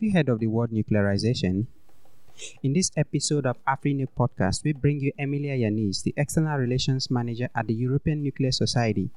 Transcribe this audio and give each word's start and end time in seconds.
Have 0.00 0.06
you 0.06 0.12
heard 0.14 0.30
of 0.30 0.40
the 0.40 0.46
word 0.46 0.70
nuclearization? 0.70 1.66
In 2.62 2.72
this 2.72 2.90
episode 2.96 3.44
of 3.44 3.62
AfriNuke 3.68 4.08
podcast, 4.18 4.64
we 4.64 4.72
bring 4.72 4.98
you 4.98 5.12
Emilia 5.18 5.58
Janisz, 5.58 6.02
the 6.02 6.14
External 6.16 6.56
Relations 6.56 7.10
Manager 7.10 7.50
at 7.54 7.66
the 7.66 7.74
European 7.74 8.22
Nuclear 8.22 8.50
Society. 8.50 9.10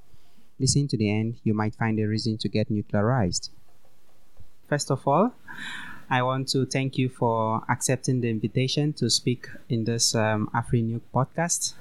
Listen 0.59 0.89
to 0.89 0.97
the 0.97 1.09
end, 1.09 1.39
you 1.46 1.54
might 1.54 1.73
find 1.73 1.97
a 2.01 2.04
reason 2.05 2.38
to 2.39 2.50
get 2.50 2.69
nuclearized. 2.69 3.50
First 4.68 4.91
of 4.91 5.07
all, 5.07 5.33
I 6.09 6.21
want 6.21 6.50
to 6.50 6.65
thank 6.65 6.97
you 6.97 7.07
for 7.07 7.63
accepting 7.70 8.20
the 8.20 8.29
invitation 8.29 8.91
to 9.00 9.09
speak 9.09 9.47
in 9.70 9.86
this 9.86 10.13
um, 10.13 10.50
AfriNuke 10.54 11.07
podcast. 11.15 11.75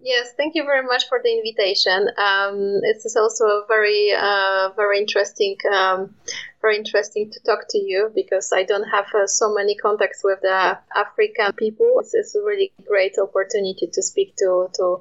Yes, 0.00 0.32
thank 0.36 0.56
you 0.56 0.64
very 0.64 0.84
much 0.84 1.08
for 1.08 1.20
the 1.22 1.30
invitation. 1.30 2.08
Um, 2.18 2.80
it 2.82 2.96
is 3.04 3.14
also 3.14 3.44
a 3.44 3.64
very, 3.68 4.10
uh, 4.10 4.70
very 4.74 4.98
interesting, 4.98 5.56
um, 5.72 6.16
very 6.62 6.76
interesting 6.76 7.30
to 7.32 7.40
talk 7.40 7.66
to 7.68 7.78
you 7.78 8.10
because 8.14 8.52
I 8.54 8.62
don't 8.62 8.88
have 8.88 9.06
uh, 9.12 9.26
so 9.26 9.52
many 9.52 9.74
contacts 9.74 10.20
with 10.22 10.40
the 10.42 10.78
African 10.96 11.52
people. 11.54 11.96
It's, 11.98 12.14
it's, 12.14 12.34
a 12.36 12.40
really 12.40 12.72
great 12.88 13.16
opportunity 13.18 13.90
to 13.92 14.02
speak 14.02 14.36
to 14.36 14.68
to 14.76 15.00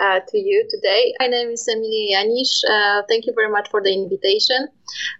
uh, 0.00 0.20
to 0.28 0.38
you 0.38 0.66
today. 0.68 1.14
My 1.20 1.28
name 1.28 1.50
is 1.50 1.66
Emilia 1.68 2.18
Janisz. 2.18 2.64
Uh, 2.68 3.02
thank 3.08 3.26
you 3.26 3.32
very 3.34 3.50
much 3.50 3.70
for 3.70 3.80
the 3.80 3.92
invitation. 3.94 4.68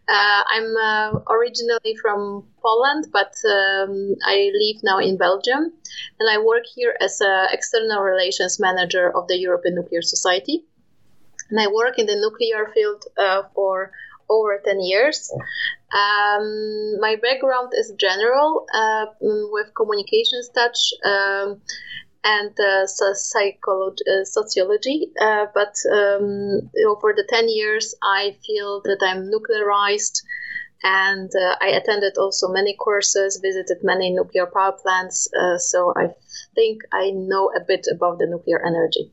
Uh, 0.09 0.43
I'm 0.55 0.77
uh, 0.77 1.21
originally 1.31 1.95
from 2.03 2.45
Poland, 2.61 3.07
but 3.13 3.33
um, 3.49 4.17
I 4.27 4.51
live 4.53 4.83
now 4.83 4.99
in 4.99 5.17
Belgium, 5.17 5.73
and 6.19 6.29
I 6.29 6.39
work 6.39 6.65
here 6.75 6.95
as 7.01 7.21
an 7.21 7.49
external 7.53 8.03
relations 8.03 8.59
manager 8.59 9.07
of 9.17 9.29
the 9.29 9.39
European 9.39 9.77
Nuclear 9.77 10.03
Society. 10.03 10.65
And 11.49 11.61
I 11.61 11.69
work 11.69 11.97
in 11.99 12.07
the 12.07 12.17
nuclear 12.17 12.67
field 12.75 13.05
uh, 13.17 13.45
for 13.55 13.93
over 14.29 14.61
10 14.65 14.81
years. 14.81 15.31
Um, 15.93 16.99
my 17.01 17.17
background 17.17 17.73
is 17.77 17.93
general 17.99 18.67
uh, 18.73 19.07
with 19.21 19.75
communications 19.75 20.51
touch. 20.55 20.93
Um, 21.05 21.61
and 22.27 22.59
uh, 22.59 22.87
psychology, 22.87 24.03
uh, 24.11 24.25
sociology. 24.25 25.13
Uh, 25.21 25.47
but 25.55 25.77
um, 25.93 26.71
over 26.89 27.15
the 27.15 27.27
10 27.29 27.49
years, 27.49 27.95
I 28.03 28.37
feel 28.45 28.83
that 28.83 28.99
I'm 29.01 29.31
nuclearized. 29.31 30.23
And 30.83 31.31
uh, 31.35 31.57
I 31.61 31.69
attended 31.69 32.19
also 32.19 32.49
many 32.49 32.75
courses, 32.77 33.41
visited 33.43 33.79
many 33.83 34.11
nuclear 34.11 34.47
power 34.47 34.73
plants. 34.73 35.29
Uh, 35.33 35.59
so 35.59 35.93
I 35.97 36.09
think 36.55 36.83
I 36.93 37.11
know 37.11 37.51
a 37.57 37.61
bit 37.61 37.87
about 37.91 38.19
the 38.19 38.27
nuclear 38.27 38.61
energy. 38.65 39.13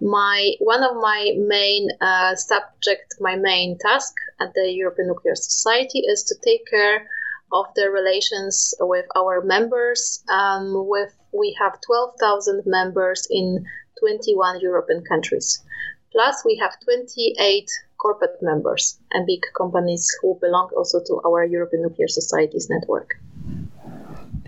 My 0.00 0.52
one 0.60 0.84
of 0.84 0.96
my 0.96 1.34
main 1.36 1.88
uh, 2.00 2.34
subject, 2.36 3.16
my 3.20 3.36
main 3.36 3.78
task 3.78 4.14
at 4.40 4.54
the 4.54 4.70
European 4.70 5.08
Nuclear 5.08 5.34
Society 5.34 6.00
is 6.00 6.24
to 6.24 6.34
take 6.44 6.66
care 6.66 7.08
of 7.52 7.66
the 7.74 7.90
relations 7.90 8.74
with 8.80 9.06
our 9.16 9.40
members. 9.42 10.22
Um, 10.28 10.86
with 10.86 11.14
we 11.32 11.56
have 11.60 11.80
12,000 11.80 12.62
members 12.66 13.26
in 13.30 13.64
21 13.98 14.60
European 14.60 15.04
countries. 15.04 15.62
Plus, 16.12 16.42
we 16.44 16.56
have 16.56 16.80
28 16.80 17.70
corporate 17.98 18.38
members 18.40 18.98
and 19.10 19.26
big 19.26 19.42
companies 19.56 20.08
who 20.22 20.38
belong 20.40 20.70
also 20.76 21.00
to 21.04 21.20
our 21.26 21.44
European 21.44 21.82
Nuclear 21.82 22.08
Societies 22.08 22.68
network. 22.70 23.16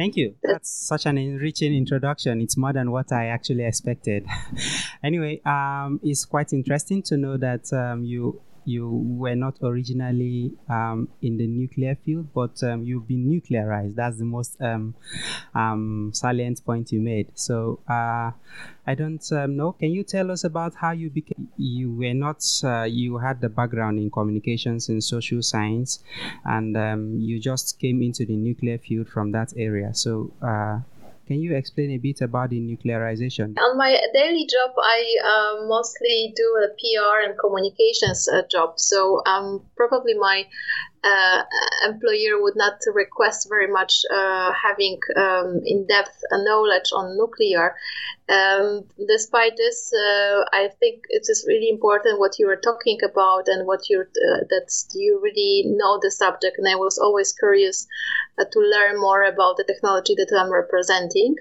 Thank 0.00 0.16
you. 0.16 0.34
That's 0.42 0.70
such 0.70 1.04
an 1.04 1.18
enriching 1.18 1.74
introduction. 1.74 2.40
It's 2.40 2.56
more 2.56 2.72
than 2.72 2.90
what 2.90 3.12
I 3.12 3.26
actually 3.26 3.66
expected. 3.66 4.24
anyway, 5.04 5.42
um, 5.44 6.00
it's 6.02 6.24
quite 6.24 6.54
interesting 6.54 7.02
to 7.02 7.18
know 7.18 7.36
that 7.36 7.70
um, 7.74 8.02
you 8.02 8.40
you 8.64 8.88
were 8.88 9.34
not 9.34 9.58
originally 9.62 10.52
um, 10.68 11.08
in 11.22 11.36
the 11.36 11.46
nuclear 11.46 11.96
field, 12.04 12.28
but 12.34 12.62
um, 12.62 12.82
you've 12.84 13.06
been 13.06 13.26
nuclearized. 13.28 13.94
That's 13.94 14.18
the 14.18 14.24
most 14.24 14.60
um, 14.60 14.94
um 15.54 16.10
salient 16.14 16.64
point 16.64 16.92
you 16.92 17.00
made. 17.00 17.28
So 17.34 17.80
uh, 17.88 18.30
I 18.86 18.94
don't 18.94 19.24
um, 19.32 19.56
know. 19.56 19.72
Can 19.72 19.90
you 19.90 20.04
tell 20.04 20.30
us 20.30 20.44
about 20.44 20.74
how 20.74 20.92
you 20.92 21.10
became? 21.10 21.48
You 21.56 21.92
were 21.92 22.14
not. 22.14 22.44
Uh, 22.62 22.84
you 22.84 23.18
had 23.18 23.40
the 23.40 23.48
background 23.48 23.98
in 23.98 24.10
communications 24.10 24.88
and 24.88 25.02
social 25.02 25.42
science, 25.42 26.00
and 26.44 26.76
um, 26.76 27.18
you 27.18 27.38
just 27.38 27.78
came 27.78 28.02
into 28.02 28.24
the 28.24 28.36
nuclear 28.36 28.78
field 28.78 29.08
from 29.08 29.32
that 29.32 29.52
area. 29.56 29.94
So. 29.94 30.32
Uh, 30.42 30.80
can 31.30 31.40
you 31.40 31.54
explain 31.54 31.92
a 31.92 31.98
bit 31.98 32.20
about 32.22 32.50
the 32.50 32.58
nuclearization? 32.58 33.54
On 33.56 33.78
my 33.78 33.96
daily 34.12 34.48
job, 34.50 34.70
I 34.76 35.00
uh, 35.22 35.66
mostly 35.68 36.32
do 36.34 36.46
a 36.66 36.68
PR 36.74 37.30
and 37.30 37.38
communications 37.38 38.28
uh, 38.28 38.42
job. 38.50 38.80
So 38.80 39.22
um, 39.26 39.62
probably 39.76 40.14
my 40.14 40.48
uh, 41.02 41.42
employer 41.86 42.42
would 42.42 42.56
not 42.56 42.78
request 42.92 43.48
very 43.48 43.66
much 43.66 44.02
uh, 44.10 44.52
having 44.52 44.98
um, 45.16 45.60
in-depth 45.64 46.22
knowledge 46.32 46.90
on 46.94 47.16
nuclear. 47.16 47.74
Um, 48.28 48.84
despite 49.08 49.56
this, 49.56 49.92
uh, 49.92 50.44
I 50.52 50.68
think 50.78 51.04
it 51.08 51.26
is 51.28 51.44
really 51.48 51.68
important 51.68 52.18
what 52.18 52.38
you 52.38 52.48
are 52.48 52.60
talking 52.60 52.98
about 53.02 53.48
and 53.48 53.66
what 53.66 53.88
you 53.88 54.02
uh, 54.02 54.40
that 54.50 54.68
you 54.94 55.20
really 55.22 55.64
know 55.66 55.98
the 56.00 56.10
subject. 56.10 56.58
And 56.58 56.68
I 56.68 56.76
was 56.76 56.98
always 56.98 57.32
curious 57.32 57.86
uh, 58.38 58.44
to 58.44 58.58
learn 58.60 59.00
more 59.00 59.22
about 59.22 59.56
the 59.56 59.64
technology 59.64 60.14
that 60.16 60.32
I'm 60.36 60.52
representing. 60.52 61.34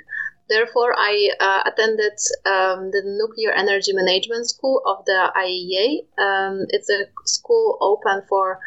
Therefore, 0.49 0.95
I 0.97 1.29
uh, 1.39 1.61
attended 1.67 2.17
um, 2.45 2.89
the 2.89 3.03
Nuclear 3.05 3.51
Energy 3.51 3.93
Management 3.93 4.49
School 4.49 4.81
of 4.83 5.05
the 5.05 5.31
IAEA. 5.37 6.07
Um, 6.17 6.65
it's 6.69 6.89
a 6.89 7.05
school 7.25 7.77
open 7.81 8.23
for 8.27 8.59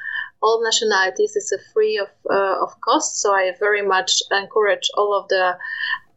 all 0.43 0.63
nationalities. 0.63 1.37
It's 1.37 1.53
a 1.53 1.59
free 1.73 1.99
of, 1.99 2.09
uh, 2.31 2.63
of 2.63 2.81
cost, 2.81 3.21
so 3.21 3.33
I 3.35 3.53
very 3.59 3.83
much 3.83 4.23
encourage 4.31 4.91
all 4.97 5.19
of 5.19 5.29
the 5.29 5.57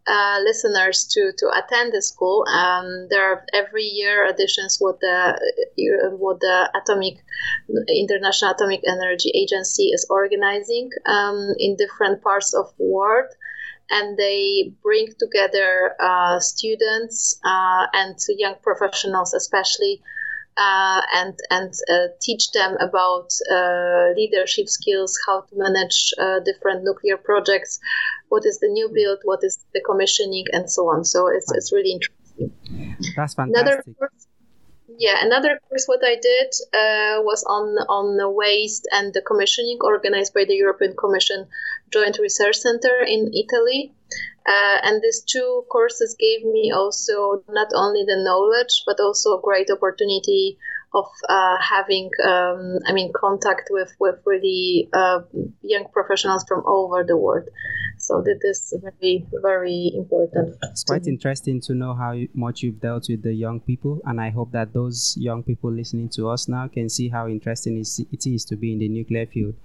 uh, 0.08 0.40
listeners 0.44 1.08
to, 1.12 1.32
to 1.38 1.50
attend 1.50 1.94
the 1.94 2.02
school. 2.02 2.46
Um, 2.48 3.08
there 3.10 3.26
are 3.32 3.46
every 3.54 3.86
year 3.86 4.28
editions 4.28 4.78
what 4.80 5.00
the 5.00 5.40
what 6.18 6.40
the 6.40 6.70
Atomic 6.76 7.18
International 7.90 8.52
Atomic 8.52 8.82
Energy 8.88 9.32
Agency 9.34 9.86
is 9.86 10.06
organizing 10.10 10.90
um, 11.06 11.56
in 11.58 11.76
different 11.76 12.22
parts 12.22 12.54
of 12.54 12.72
the 12.78 12.86
world. 12.86 13.32
And 13.90 14.18
they 14.18 14.74
bring 14.82 15.08
together 15.20 15.96
uh, 16.00 16.40
students 16.40 17.40
uh, 17.44 17.86
and 17.94 18.16
young 18.30 18.56
professionals, 18.64 19.34
especially, 19.36 20.02
uh, 20.58 21.02
and 21.14 21.38
and 21.50 21.74
uh, 21.92 22.08
teach 22.22 22.52
them 22.52 22.78
about 22.80 23.30
uh, 23.52 24.14
leadership 24.16 24.68
skills, 24.68 25.20
how 25.28 25.42
to 25.42 25.56
manage 25.56 26.14
uh, 26.18 26.40
different 26.40 26.84
nuclear 26.84 27.18
projects, 27.18 27.80
what 28.30 28.46
is 28.46 28.60
the 28.60 28.68
new 28.68 28.90
build, 28.94 29.20
what 29.24 29.40
is 29.44 29.60
the 29.74 29.82
commissioning, 29.82 30.46
and 30.54 30.70
so 30.70 30.90
on. 30.90 31.04
So 31.04 31.28
it's 31.28 31.52
it's 31.52 31.74
really 31.74 31.92
interesting. 31.92 32.96
That's 33.16 33.34
fantastic. 33.34 33.64
Another 33.66 33.84
course, 33.98 34.28
yeah, 34.98 35.18
another 35.22 35.60
course 35.68 35.86
what 35.88 36.02
I 36.04 36.16
did 36.16 36.54
uh, 36.74 37.22
was 37.24 37.44
on 37.44 37.76
on 37.90 38.18
the 38.18 38.30
waste 38.30 38.88
and 38.92 39.14
the 39.14 39.22
commissioning 39.22 39.80
organized 39.82 40.34
by 40.34 40.46
the 40.46 40.56
European 40.56 40.96
Commission 40.96 41.48
Joint 41.92 42.18
Research 42.20 42.58
Center 42.58 43.02
in 43.06 43.32
Italy. 43.34 43.94
Uh, 44.48 44.78
and 44.84 45.02
these 45.02 45.22
two 45.22 45.66
courses 45.72 46.16
gave 46.20 46.46
me 46.46 46.72
also 46.72 47.44
not 47.50 47.68
only 47.74 48.04
the 48.04 48.22
knowledge 48.24 48.84
but 48.86 49.00
also 49.00 49.38
a 49.38 49.42
great 49.42 49.72
opportunity 49.72 50.60
of 50.94 51.08
uh, 51.28 51.58
having 51.60 52.10
um, 52.24 52.78
I 52.88 52.94
mean 52.94 53.12
contact 53.12 53.70
with 53.72 53.92
with 54.00 54.20
really 54.26 54.88
uh, 54.94 55.22
young 55.62 55.86
professionals 55.92 56.46
from 56.48 56.64
all 56.66 56.86
over 56.86 57.04
the 57.04 57.18
world. 57.18 57.50
So 58.06 58.22
that 58.22 58.40
is 58.44 58.72
very 58.84 59.26
very 59.42 59.92
important. 59.96 60.58
It's 60.62 60.84
quite 60.84 61.08
interesting 61.08 61.60
to 61.62 61.74
know 61.74 61.96
how 61.96 62.14
much 62.36 62.62
you've 62.62 62.80
dealt 62.80 63.08
with 63.10 63.24
the 63.24 63.34
young 63.34 63.60
people, 63.60 64.00
and 64.06 64.22
I 64.22 64.30
hope 64.30 64.52
that 64.52 64.74
those 64.74 65.18
young 65.20 65.42
people 65.42 65.72
listening 65.72 66.10
to 66.10 66.30
us 66.30 66.48
now 66.48 66.68
can 66.68 66.88
see 66.88 67.10
how 67.10 67.28
interesting 67.28 67.80
it 67.80 68.28
is 68.28 68.46
to 68.46 68.56
be 68.56 68.74
in 68.74 68.80
the 68.80 68.90
nuclear 68.90 69.26
field. 69.26 69.56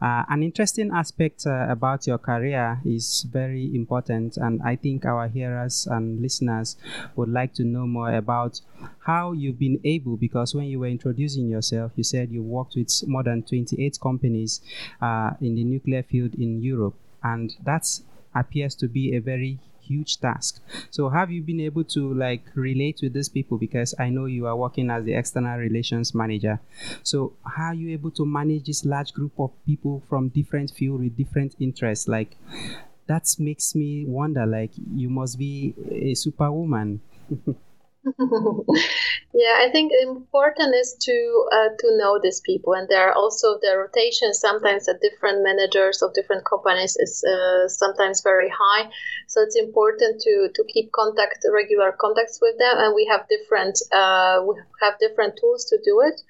Uh, 0.00 0.24
an 0.30 0.42
interesting 0.42 0.90
aspect 0.90 1.46
uh, 1.46 1.66
about 1.68 2.06
your 2.06 2.16
career 2.16 2.80
is 2.86 3.26
very 3.30 3.70
important, 3.74 4.38
and 4.38 4.62
I 4.62 4.76
think 4.76 5.04
our 5.04 5.28
hearers 5.28 5.86
and 5.86 6.22
listeners 6.22 6.76
would 7.14 7.28
like 7.28 7.52
to 7.54 7.64
know 7.64 7.86
more 7.86 8.14
about 8.14 8.62
how 9.00 9.32
you've 9.32 9.58
been 9.58 9.80
able 9.84 10.16
because 10.16 10.54
when 10.54 10.64
you 10.64 10.80
were 10.80 10.86
introducing 10.86 11.48
yourself 11.48 11.92
you 11.96 12.04
said 12.04 12.30
you 12.30 12.42
worked 12.42 12.74
with 12.74 12.90
more 13.06 13.22
than 13.22 13.42
28 13.42 13.98
companies 14.00 14.60
uh, 15.00 15.30
in 15.40 15.54
the 15.54 15.64
nuclear 15.64 16.02
field 16.02 16.34
in 16.34 16.60
europe 16.60 16.94
and 17.22 17.54
that 17.64 17.86
appears 18.34 18.74
to 18.76 18.88
be 18.88 19.14
a 19.14 19.20
very 19.20 19.58
huge 19.82 20.20
task. 20.20 20.60
So 20.90 21.08
have 21.08 21.30
you 21.30 21.42
been 21.42 21.60
able 21.60 21.84
to 21.84 22.14
like 22.14 22.44
relate 22.54 23.00
with 23.02 23.12
these 23.12 23.28
people? 23.28 23.58
Because 23.58 23.94
i 23.98 24.08
know 24.08 24.26
you 24.26 24.46
are 24.46 24.56
working 24.56 24.90
as 24.90 25.04
the 25.04 25.14
external 25.14 25.58
relations 25.58 26.14
manager. 26.14 26.60
So 27.02 27.34
how 27.44 27.66
are 27.66 27.74
you 27.74 27.90
able 27.90 28.10
to 28.12 28.24
manage 28.24 28.66
this 28.66 28.84
large 28.84 29.12
group 29.12 29.32
of 29.38 29.50
people 29.66 30.02
from 30.08 30.28
different 30.28 30.70
fields 30.70 31.02
with 31.02 31.16
different 31.16 31.56
interests? 31.58 32.08
Like 32.08 32.36
that 33.06 33.26
makes 33.38 33.74
me 33.74 34.04
wonder 34.06 34.46
like 34.46 34.70
you 34.94 35.10
must 35.10 35.38
be 35.38 35.74
a 35.90 36.14
superwoman 36.14 37.00
Yeah, 39.34 39.56
I 39.64 39.70
think 39.72 39.92
important 40.02 40.74
is 40.74 40.96
to 41.08 41.16
uh, 41.52 41.68
to 41.78 41.96
know 41.96 42.18
these 42.22 42.40
people, 42.40 42.74
and 42.74 42.88
there 42.88 43.08
are 43.08 43.14
also 43.14 43.58
the 43.62 43.76
rotation. 43.78 44.34
Sometimes 44.34 44.88
at 44.88 45.00
different 45.00 45.42
managers 45.42 46.02
of 46.02 46.12
different 46.14 46.44
companies 46.44 46.96
is 46.98 47.24
uh, 47.24 47.68
sometimes 47.68 48.22
very 48.22 48.50
high, 48.50 48.90
so 49.28 49.40
it's 49.42 49.56
important 49.56 50.20
to 50.22 50.48
to 50.54 50.64
keep 50.72 50.92
contact, 50.92 51.44
regular 51.52 51.92
contacts 51.92 52.40
with 52.42 52.58
them, 52.58 52.76
and 52.78 52.94
we 52.94 53.06
have 53.10 53.26
different 53.28 53.78
uh, 53.92 54.42
we 54.46 54.54
have 54.82 54.98
different 54.98 55.38
tools 55.40 55.64
to 55.66 55.78
do 55.84 56.00
it. 56.02 56.20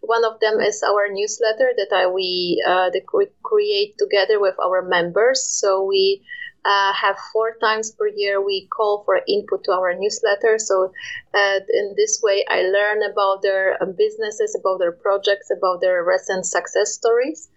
One 0.00 0.24
of 0.24 0.38
them 0.40 0.60
is 0.60 0.82
our 0.82 1.08
newsletter 1.08 1.72
that 1.76 1.90
I 1.92 2.06
we 2.06 2.62
uh, 2.66 2.90
we 3.14 3.26
create 3.42 3.96
together 3.98 4.38
with 4.40 4.56
our 4.60 4.82
members. 4.82 5.42
So 5.42 5.84
we 5.84 6.22
uh, 6.64 6.92
have 6.92 7.18
four 7.32 7.56
times 7.60 7.90
per 7.90 8.06
year 8.06 8.40
we 8.44 8.68
call 8.68 9.02
for 9.04 9.20
input 9.26 9.64
to 9.64 9.72
our 9.72 9.94
newsletter. 9.94 10.58
So 10.58 10.92
uh, 11.34 11.60
in 11.72 11.94
this 11.96 12.20
way, 12.22 12.44
I 12.48 12.62
learn 12.62 13.02
about 13.02 13.42
their 13.42 13.82
um, 13.82 13.94
businesses, 13.96 14.56
about 14.58 14.78
their 14.78 14.92
projects, 14.92 15.50
about 15.50 15.80
their 15.80 16.04
recent 16.04 16.46
success 16.46 16.94
stories. 16.94 17.48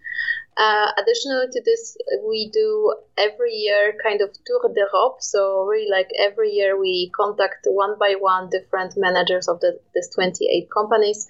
Uh, 0.56 0.90
additionally 0.96 1.46
to 1.52 1.62
this, 1.64 1.98
we 2.26 2.50
do 2.50 2.94
every 3.18 3.52
year 3.52 3.94
kind 4.02 4.22
of 4.22 4.30
tour 4.46 4.72
d'Europe. 4.74 5.20
So 5.20 5.64
really, 5.64 5.90
like 5.90 6.08
every 6.18 6.50
year, 6.50 6.80
we 6.80 7.12
contact 7.14 7.66
one 7.66 7.98
by 7.98 8.14
one 8.18 8.48
different 8.48 8.94
managers 8.96 9.48
of 9.48 9.60
the 9.60 9.78
these 9.94 10.08
28 10.14 10.68
companies. 10.70 11.28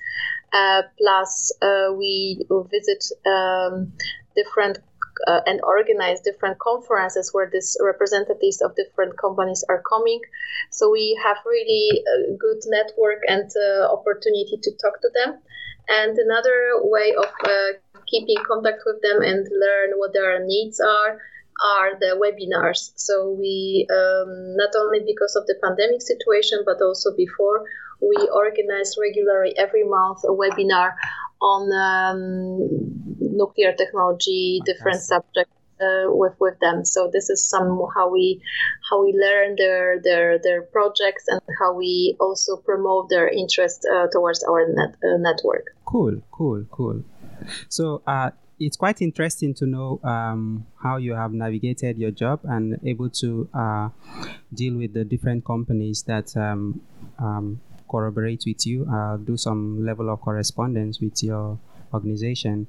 Uh, 0.53 0.83
plus, 0.97 1.53
uh, 1.61 1.93
we 1.93 2.47
visit 2.71 3.05
um, 3.27 3.93
different 4.37 4.79
uh, 5.27 5.41
and 5.47 5.61
organize 5.63 6.21
different 6.21 6.59
conferences 6.59 7.31
where 7.33 7.49
these 7.51 7.77
representatives 7.81 8.61
of 8.61 8.75
different 8.77 9.19
companies 9.19 9.65
are 9.69 9.83
coming. 9.89 10.21
So 10.71 10.91
we 10.91 11.19
have 11.23 11.39
really 11.45 12.03
good 12.39 12.61
network 12.67 13.23
and 13.27 13.51
uh, 13.51 13.93
opportunity 13.93 14.59
to 14.63 14.71
talk 14.83 15.01
to 15.01 15.11
them. 15.15 15.39
And 15.89 16.19
another 16.19 16.83
way 16.83 17.15
of 17.17 17.31
uh, 17.45 17.79
keeping 18.07 18.43
contact 18.45 18.83
with 18.85 19.01
them 19.03 19.23
and 19.23 19.47
learn 19.47 19.91
what 19.97 20.13
their 20.13 20.45
needs 20.45 20.81
are 20.81 21.21
are 21.57 21.99
the 21.99 22.13
webinars. 22.21 22.93
So 22.97 23.31
we 23.31 23.87
um, 23.91 24.57
not 24.57 24.71
only 24.77 25.01
because 25.07 25.37
of 25.37 25.47
the 25.47 25.57
pandemic 25.63 26.03
situation, 26.03 26.63
but 26.67 26.83
also 26.83 27.17
before 27.17 27.65
we 28.01 28.29
organize 28.29 28.97
regularly 29.01 29.57
every 29.57 29.85
month 29.85 30.21
a 30.25 30.33
webinar 30.33 30.95
on 31.41 31.73
um, 31.73 33.16
nuclear 33.37 33.73
technology, 33.73 34.61
different 34.65 35.01
subjects 35.01 35.53
uh, 35.81 36.09
with 36.09 36.35
with 36.41 36.59
them. 36.61 36.85
So 36.85 37.11
this 37.13 37.31
is 37.31 37.45
some 37.45 37.81
how 37.95 38.11
we 38.11 38.41
how 38.89 39.05
we 39.05 39.13
learn 39.13 39.57
their 39.57 40.01
their 40.01 40.39
their 40.39 40.63
projects 40.63 41.25
and 41.29 41.41
how 41.61 41.75
we 41.75 42.17
also 42.21 42.57
promote 42.57 43.09
their 43.09 43.29
interest 43.29 43.87
uh, 43.87 44.07
towards 44.13 44.43
our 44.45 44.67
net, 44.69 44.97
uh, 45.05 45.17
network. 45.19 45.75
Cool, 45.85 46.23
cool, 46.33 46.65
cool. 46.71 47.05
So 47.69 48.03
uh, 48.07 48.31
it's 48.59 48.77
quite 48.77 49.03
interesting 49.03 49.55
to 49.55 49.67
know 49.67 50.01
um, 50.03 50.67
how 50.83 50.97
you 50.97 51.15
have 51.15 51.33
navigated 51.33 51.99
your 51.99 52.11
job 52.11 52.41
and 52.45 52.81
able 52.85 53.11
to 53.11 53.49
uh, 53.53 53.91
deal 54.55 54.77
with 54.77 54.95
the 54.95 55.05
different 55.05 55.45
companies 55.45 56.03
that 56.05 56.35
um, 56.37 56.81
um, 57.19 57.61
corroborate 57.89 58.45
with 58.47 58.67
you, 58.67 58.87
uh, 58.91 59.17
do 59.19 59.37
some 59.37 59.85
level 59.85 60.11
of 60.11 60.21
correspondence 60.21 61.01
with 61.01 61.23
your 61.23 61.59
organization. 61.93 62.67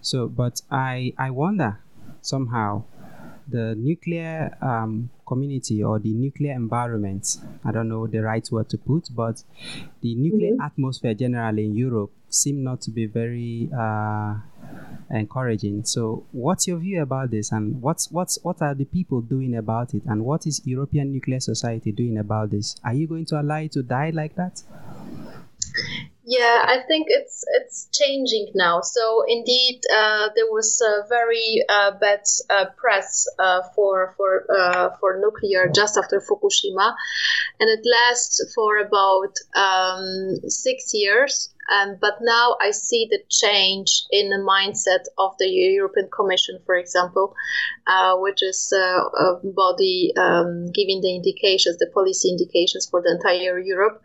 So, 0.00 0.28
but 0.28 0.62
I 0.70 1.14
I 1.18 1.30
wonder 1.30 1.78
somehow 2.20 2.84
the 3.48 3.74
nuclear 3.76 4.56
um, 4.60 5.10
community 5.26 5.82
or 5.82 5.98
the 5.98 6.12
nuclear 6.12 6.52
environment 6.52 7.38
i 7.64 7.72
don't 7.72 7.88
know 7.88 8.06
the 8.06 8.20
right 8.20 8.48
word 8.52 8.68
to 8.68 8.78
put 8.78 9.08
but 9.14 9.42
the 10.00 10.14
nuclear 10.14 10.52
mm-hmm. 10.52 10.62
atmosphere 10.62 11.12
generally 11.12 11.64
in 11.64 11.74
europe 11.74 12.12
seem 12.32 12.62
not 12.62 12.80
to 12.80 12.90
be 12.90 13.06
very 13.06 13.68
uh, 13.78 14.34
encouraging. 15.10 15.84
So 15.84 16.24
what's 16.32 16.66
your 16.66 16.78
view 16.78 17.02
about 17.02 17.30
this? 17.30 17.52
And 17.52 17.80
what's 17.82 18.10
what's 18.10 18.38
what 18.42 18.62
are 18.62 18.74
the 18.74 18.86
people 18.86 19.20
doing 19.20 19.56
about 19.56 19.94
it? 19.94 20.02
And 20.06 20.24
what 20.24 20.46
is 20.46 20.62
european 20.64 21.12
nuclear 21.12 21.40
society 21.40 21.92
doing 21.92 22.18
about 22.18 22.50
this? 22.50 22.76
Are 22.84 22.94
you 22.94 23.06
going 23.06 23.26
to 23.26 23.40
allow 23.40 23.58
it 23.58 23.72
to 23.72 23.82
die 23.82 24.10
like 24.10 24.34
that 24.36 24.62
yeah, 26.24 26.64
I 26.66 26.78
think 26.86 27.06
it's 27.10 27.44
it's 27.60 27.88
changing 27.92 28.52
now. 28.54 28.80
So 28.80 29.24
indeed, 29.26 29.80
uh, 29.92 30.28
there 30.36 30.46
was 30.46 30.80
a 30.80 31.08
very 31.08 31.64
uh, 31.68 31.92
bad 32.00 32.22
uh, 32.48 32.66
press 32.76 33.26
uh, 33.38 33.62
for 33.74 34.14
for 34.16 34.46
uh, 34.50 34.90
for 35.00 35.18
nuclear 35.20 35.68
just 35.74 35.96
after 35.96 36.20
Fukushima, 36.20 36.94
and 37.58 37.68
it 37.68 37.84
lasts 37.84 38.52
for 38.54 38.76
about 38.76 39.34
um, 39.56 40.36
six 40.48 40.94
years. 40.94 41.51
Um, 41.70 41.96
but 42.00 42.18
now 42.20 42.56
I 42.60 42.72
see 42.72 43.06
the 43.10 43.20
change 43.30 44.04
in 44.10 44.30
the 44.30 44.36
mindset 44.36 45.04
of 45.16 45.36
the 45.38 45.48
European 45.48 46.08
Commission, 46.10 46.58
for 46.66 46.74
example, 46.74 47.34
uh, 47.86 48.16
which 48.16 48.42
is 48.42 48.72
uh, 48.74 48.78
a 48.78 49.40
body 49.44 50.12
um, 50.16 50.66
giving 50.72 51.00
the 51.00 51.14
indications, 51.14 51.78
the 51.78 51.90
policy 51.94 52.30
indications 52.30 52.88
for 52.90 53.00
the 53.00 53.12
entire 53.12 53.58
Europe. 53.58 54.02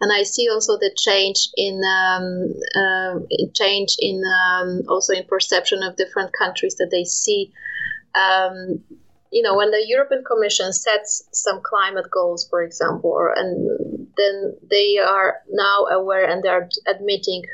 And 0.00 0.12
I 0.12 0.22
see 0.22 0.48
also 0.48 0.78
the 0.78 0.94
change 0.96 1.48
in 1.56 1.80
um, 1.84 2.54
uh, 2.76 3.18
change 3.54 3.96
in 3.98 4.22
um, 4.24 4.82
also 4.88 5.12
in 5.12 5.24
perception 5.24 5.82
of 5.82 5.96
different 5.96 6.30
countries 6.32 6.76
that 6.76 6.90
they 6.90 7.04
see 7.04 7.52
um, 8.14 8.82
you 9.30 9.42
know, 9.42 9.56
when 9.56 9.70
the 9.70 9.84
European 9.86 10.24
Commission 10.24 10.72
sets 10.72 11.28
some 11.32 11.60
climate 11.62 12.10
goals, 12.10 12.48
for 12.48 12.62
example, 12.62 13.10
or, 13.10 13.32
and 13.32 13.99
then 14.16 14.56
they 14.68 14.98
are 14.98 15.40
now 15.50 15.86
aware 15.86 16.24
and 16.24 16.42
they 16.42 16.48
are 16.48 16.68
admitting 16.86 17.44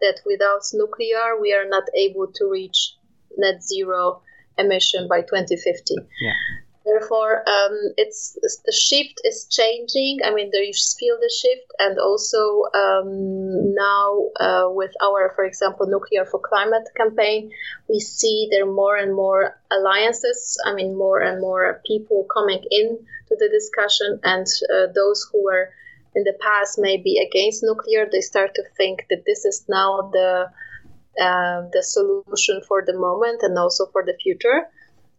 that 0.00 0.20
without 0.26 0.62
nuclear, 0.74 1.40
we 1.40 1.52
are 1.52 1.68
not 1.68 1.84
able 1.94 2.26
to 2.34 2.50
reach 2.50 2.96
net 3.36 3.62
zero 3.62 4.22
emission 4.58 5.08
by 5.08 5.20
2050. 5.20 5.94
Yeah. 6.20 6.32
Therefore, 6.84 7.48
um, 7.48 7.94
it's 7.96 8.36
the 8.64 8.72
shift 8.72 9.20
is 9.22 9.46
changing. 9.48 10.18
I 10.24 10.34
mean, 10.34 10.50
there 10.52 10.64
you 10.64 10.72
feel 10.72 11.16
the 11.16 11.30
shift, 11.30 11.70
and 11.78 11.96
also 11.98 12.64
um, 12.74 13.72
now 13.74 14.30
uh, 14.40 14.68
with 14.68 14.90
our, 15.00 15.32
for 15.36 15.44
example, 15.44 15.86
nuclear 15.86 16.24
for 16.24 16.40
climate 16.40 16.88
campaign, 16.96 17.52
we 17.88 18.00
see 18.00 18.48
there 18.50 18.64
are 18.64 18.72
more 18.72 18.96
and 18.96 19.14
more 19.14 19.60
alliances. 19.70 20.58
I 20.66 20.74
mean, 20.74 20.98
more 20.98 21.20
and 21.20 21.40
more 21.40 21.80
people 21.86 22.26
coming 22.34 22.64
in 22.68 22.98
to 23.28 23.36
the 23.38 23.48
discussion, 23.48 24.18
and 24.24 24.46
uh, 24.74 24.86
those 24.92 25.28
who 25.30 25.44
were 25.44 25.70
in 26.14 26.24
the 26.24 26.36
past 26.40 26.78
maybe 26.78 27.16
against 27.18 27.62
nuclear, 27.62 28.08
they 28.10 28.20
start 28.20 28.54
to 28.54 28.62
think 28.76 29.06
that 29.10 29.24
this 29.26 29.44
is 29.44 29.64
now 29.68 30.10
the 30.12 30.50
uh, 31.20 31.68
the 31.72 31.82
solution 31.82 32.62
for 32.66 32.82
the 32.86 32.94
moment 32.94 33.42
and 33.42 33.58
also 33.58 33.86
for 33.92 34.02
the 34.04 34.14
future 34.22 34.68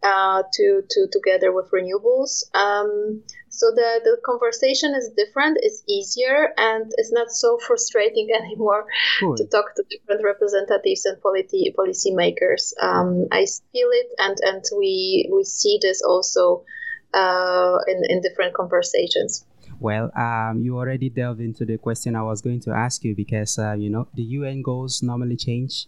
uh, 0.04 0.44
to, 0.52 0.82
to 0.90 1.08
together 1.12 1.52
with 1.52 1.72
renewables. 1.72 2.44
Um, 2.54 3.24
so 3.50 3.68
the, 3.72 4.02
the 4.04 4.18
conversation 4.26 4.96
is 4.96 5.12
different, 5.16 5.60
it's 5.62 5.84
easier, 5.88 6.52
and 6.58 6.92
it's 6.98 7.12
not 7.12 7.30
so 7.30 7.58
frustrating 7.68 8.30
anymore 8.36 8.88
cool. 9.20 9.38
to 9.38 9.46
talk 9.46 9.76
to 9.76 9.84
different 9.90 10.24
representatives 10.26 11.06
and 11.06 11.22
policy 11.22 11.74
policymakers. 11.78 12.74
Um, 12.82 13.28
I 13.32 13.46
feel 13.72 13.90
it, 13.92 14.08
and, 14.18 14.38
and 14.42 14.64
we 14.78 15.30
we 15.32 15.44
see 15.44 15.80
this 15.82 16.02
also 16.02 16.66
uh, 17.14 17.78
in 17.88 18.02
in 18.10 18.22
different 18.22 18.56
conversations. 18.56 19.46
Well, 19.84 20.18
um, 20.18 20.62
you 20.62 20.78
already 20.78 21.10
delved 21.10 21.42
into 21.42 21.66
the 21.66 21.78
question 21.78 22.16
I 22.16 22.24
was 22.24 22.42
going 22.42 22.62
to 22.62 22.72
ask 22.72 23.04
you 23.04 23.14
because 23.14 23.60
uh, 23.60 23.74
you 23.74 23.90
know 23.90 24.08
the 24.14 24.24
UN 24.40 24.62
goals 24.62 25.04
normally 25.04 25.36
change 25.36 25.88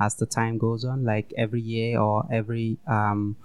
as 0.00 0.16
the 0.16 0.26
time 0.26 0.58
goes 0.58 0.84
on, 0.84 1.04
like 1.04 1.32
every 1.38 1.60
year 1.60 2.00
or 2.00 2.26
every 2.28 2.78
um, 2.88 3.36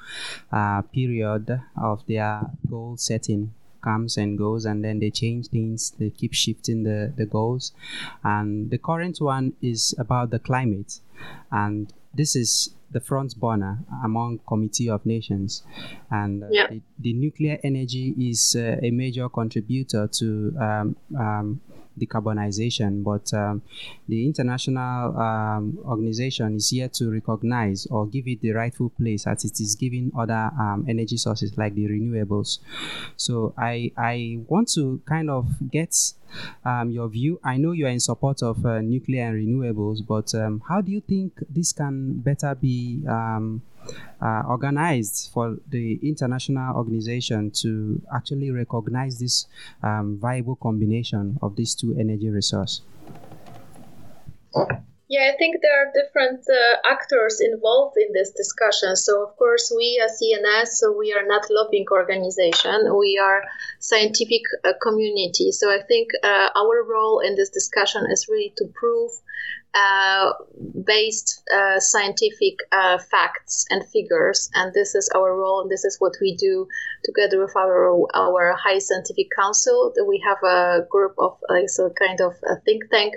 uh, 0.51 0.81
period 0.81 1.62
of 1.79 2.03
their 2.08 2.41
goal 2.67 2.98
setting 2.98 3.53
comes 3.84 4.17
and 4.17 4.39
goes 4.39 4.65
and 4.65 4.84
then 4.84 4.98
they 5.00 5.12
change 5.12 5.48
things 5.48 5.91
they 6.00 6.10
keep 6.10 6.34
shifting 6.34 6.81
the, 6.81 7.13
the 7.15 7.27
goals. 7.27 7.72
And 8.24 8.72
the 8.72 8.79
current 8.79 9.22
one 9.22 9.53
is 9.62 9.93
about 10.00 10.31
the 10.31 10.39
climate. 10.39 11.00
And 11.51 11.93
this 12.13 12.36
is 12.36 12.75
the 12.91 13.00
front 13.00 13.39
burner 13.39 13.80
among 14.03 14.39
committee 14.48 14.89
of 14.89 15.06
nations. 15.06 15.63
And 16.10 16.44
uh, 16.44 16.48
the, 16.48 16.82
the, 17.00 17.13
nuclear 17.13 17.58
energy 17.63 18.13
is 18.20 18.56
uh, 18.58 18.77
a 18.84 18.91
major 18.91 19.30
contributor 19.30 20.08
to 20.08 20.53
um, 20.60 20.96
um, 21.18 21.62
decarbonization, 22.00 23.03
but 23.03 23.33
um, 23.33 23.62
the 24.07 24.25
international 24.25 25.17
um, 25.17 25.77
organization 25.86 26.55
is 26.55 26.69
here 26.69 26.89
to 26.89 27.12
recognize 27.12 27.86
or 27.88 28.05
give 28.07 28.27
it 28.27 28.41
the 28.41 28.51
rightful 28.51 28.89
place 28.89 29.27
as 29.27 29.45
it 29.45 29.60
is 29.60 29.75
giving 29.75 30.12
other 30.17 30.51
um, 30.60 30.86
energy 30.88 31.17
sources 31.17 31.57
like 31.57 31.75
the 31.75 31.88
renewables. 31.88 32.60
So 33.17 33.53
I 33.57 33.91
I 33.98 34.39
want 34.48 34.69
to 34.74 35.01
kind 35.05 35.29
of 35.29 35.48
get 35.69 35.95
um, 36.65 36.91
your 36.91 37.10
view. 37.10 37.39
I 37.43 37.57
know 37.57 37.71
you 37.71 37.86
are 37.86 37.89
in 37.89 38.00
support 38.00 38.41
of 38.41 38.65
uh, 38.65 38.81
nuclear 38.81 39.27
and 39.27 39.36
renewables, 39.36 40.00
but 40.05 40.33
um, 40.36 40.62
how 40.67 40.81
do 40.81 40.91
you 40.91 41.01
think 41.01 41.33
this 41.50 41.74
can 41.74 42.19
better 42.19 42.55
be 42.55 43.03
um, 43.07 43.62
uh, 44.22 44.44
organized 44.48 45.32
for 45.34 45.58
the 45.70 46.00
international 46.04 46.76
organization 46.76 47.52
to 47.52 48.02
actually 48.14 48.52
recognize 48.52 49.20
this 49.20 49.48
um, 49.84 50.18
viable 50.20 50.56
combination 50.56 51.38
of 51.42 51.56
these 51.56 51.76
two 51.76 51.96
energy 52.00 52.30
resources? 52.30 52.82
Yeah, 55.12 55.30
I 55.34 55.36
think 55.36 55.58
there 55.62 55.76
are 55.76 55.92
different 55.92 56.40
uh, 56.48 56.90
actors 56.90 57.42
involved 57.42 57.98
in 57.98 58.14
this 58.14 58.32
discussion. 58.32 58.96
So, 58.96 59.28
of 59.28 59.36
course, 59.36 59.70
we 59.76 60.02
as 60.02 60.24
so 60.80 60.96
we 60.98 61.12
are 61.12 61.28
not 61.28 61.48
lobbying 61.52 61.84
organization. 61.92 62.96
We 62.98 63.20
are 63.22 63.44
scientific 63.80 64.44
uh, 64.64 64.72
community. 64.82 65.52
So, 65.52 65.70
I 65.70 65.82
think 65.86 66.12
uh, 66.24 66.50
our 66.56 66.86
role 66.88 67.20
in 67.20 67.36
this 67.36 67.50
discussion 67.50 68.08
is 68.10 68.30
really 68.30 68.54
to 68.56 68.66
prove 68.74 69.12
uh, 69.74 70.34
based 70.86 71.44
uh, 71.54 71.80
scientific 71.80 72.56
uh, 72.72 72.98
facts 72.98 73.66
and 73.70 73.88
figures, 73.88 74.50
and 74.54 74.74
this 74.74 74.96
is 74.96 75.10
our 75.16 75.36
role. 75.36 75.62
And 75.62 75.72
this 75.72 75.86
is 75.86 75.98
what 76.00 76.13
we 76.22 76.36
do 76.36 76.68
together 77.06 77.40
with 77.40 77.56
our 77.56 78.06
our 78.13 78.54
high 78.56 78.80
scientific 78.80 79.28
council. 79.36 79.94
We 80.08 80.22
have 80.25 80.44
a 80.44 80.86
group 80.90 81.16
of 81.18 81.38
like 81.50 81.70
so 81.70 81.90
kind 81.90 82.20
of 82.20 82.34
a 82.44 82.60
think 82.62 82.90
tank 82.92 83.16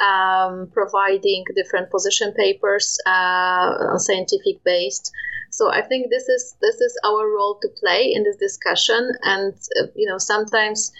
um, 0.00 0.70
providing 0.72 1.44
different 1.56 1.90
position 1.90 2.32
papers 2.36 2.96
uh, 3.06 3.98
scientific 3.98 4.62
based. 4.64 5.12
So 5.50 5.72
I 5.72 5.82
think 5.82 6.10
this 6.10 6.28
is 6.28 6.54
this 6.60 6.80
is 6.80 6.96
our 7.04 7.28
role 7.28 7.58
to 7.62 7.68
play 7.80 8.12
in 8.14 8.22
this 8.22 8.36
discussion, 8.36 9.10
and 9.22 9.54
uh, 9.80 9.86
you 9.96 10.08
know 10.08 10.18
sometimes 10.18 10.92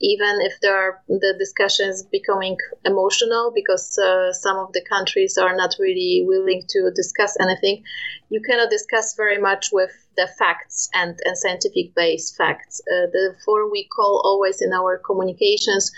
even 0.00 0.38
if 0.42 0.60
there 0.60 0.76
are 0.76 1.02
the 1.08 1.34
discussions 1.38 2.02
becoming 2.02 2.56
emotional 2.84 3.52
because 3.54 3.98
uh, 3.98 4.32
some 4.32 4.58
of 4.58 4.72
the 4.72 4.84
countries 4.88 5.38
are 5.38 5.56
not 5.56 5.74
really 5.78 6.22
willing 6.26 6.62
to 6.68 6.90
discuss 6.94 7.36
anything 7.40 7.82
you 8.28 8.40
cannot 8.40 8.70
discuss 8.70 9.14
very 9.14 9.38
much 9.38 9.70
with 9.72 9.90
the 10.16 10.28
facts 10.38 10.88
and, 10.94 11.18
and 11.24 11.38
scientific 11.38 11.94
based 11.94 12.36
facts. 12.36 12.80
Uh, 12.90 13.06
therefore 13.12 13.70
we 13.70 13.88
call 13.94 14.22
always 14.24 14.60
in 14.60 14.72
our 14.72 14.98
communications 14.98 15.92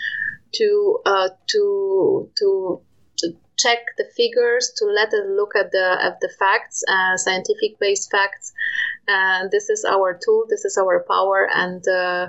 to 0.53 0.99
uh, 1.05 1.29
to 1.47 2.29
to 2.37 2.81
check 3.57 3.79
the 3.97 4.05
figures 4.15 4.71
to 4.77 4.85
let 4.85 5.09
us 5.09 5.25
look 5.27 5.53
at 5.55 5.71
the 5.71 5.97
at 6.01 6.19
the 6.21 6.29
facts 6.39 6.83
uh, 6.87 7.17
scientific 7.17 7.79
based 7.79 8.11
facts. 8.11 8.53
And 9.07 9.49
this 9.51 9.69
is 9.69 9.85
our 9.85 10.19
tool 10.23 10.45
this 10.49 10.65
is 10.65 10.77
our 10.77 11.03
power 11.09 11.49
and 11.51 11.85
uh, 11.87 12.27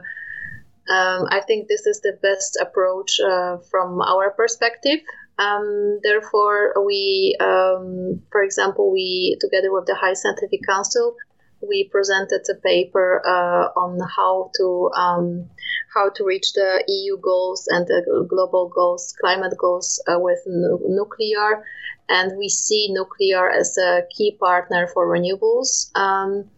um, 0.90 1.28
I 1.30 1.40
think 1.47 1.68
this 1.68 1.87
is 1.87 2.00
the 2.00 2.18
best 2.20 2.59
approach 2.61 3.20
uh, 3.20 3.59
from 3.70 4.00
our 4.00 4.30
perspective. 4.30 4.99
Um, 5.38 6.00
therefore, 6.02 6.85
we, 6.85 7.37
um, 7.40 8.23
for 8.32 8.42
example, 8.42 8.92
we 8.92 9.38
together 9.40 9.73
with 9.73 9.87
the 9.87 9.94
High 9.94 10.14
Scientific 10.14 10.66
Council, 10.66 11.16
we 11.62 11.88
presented 11.92 12.42
a 12.50 12.54
paper 12.56 13.23
uh, 13.25 13.78
on 13.78 14.00
how 14.16 14.50
to 14.56 14.90
um, 14.97 15.49
how 15.94 16.11
to 16.11 16.25
reach 16.25 16.54
the 16.54 16.82
EU 16.88 17.18
goals 17.20 17.68
and 17.68 17.87
the 17.87 18.26
global 18.28 18.68
goals, 18.68 19.14
climate 19.20 19.56
goals 19.56 20.02
uh, 20.09 20.18
with 20.18 20.40
n- 20.47 20.78
nuclear, 20.88 21.64
and 22.09 22.37
we 22.37 22.49
see 22.49 22.88
nuclear 22.90 23.49
as 23.49 23.78
a 23.78 24.02
key 24.11 24.37
partner 24.40 24.88
for 24.88 25.06
renewables. 25.06 25.94
Um, 25.97 26.50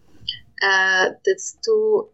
uh, 0.62 1.10
these 1.24 1.58
two 1.64 2.08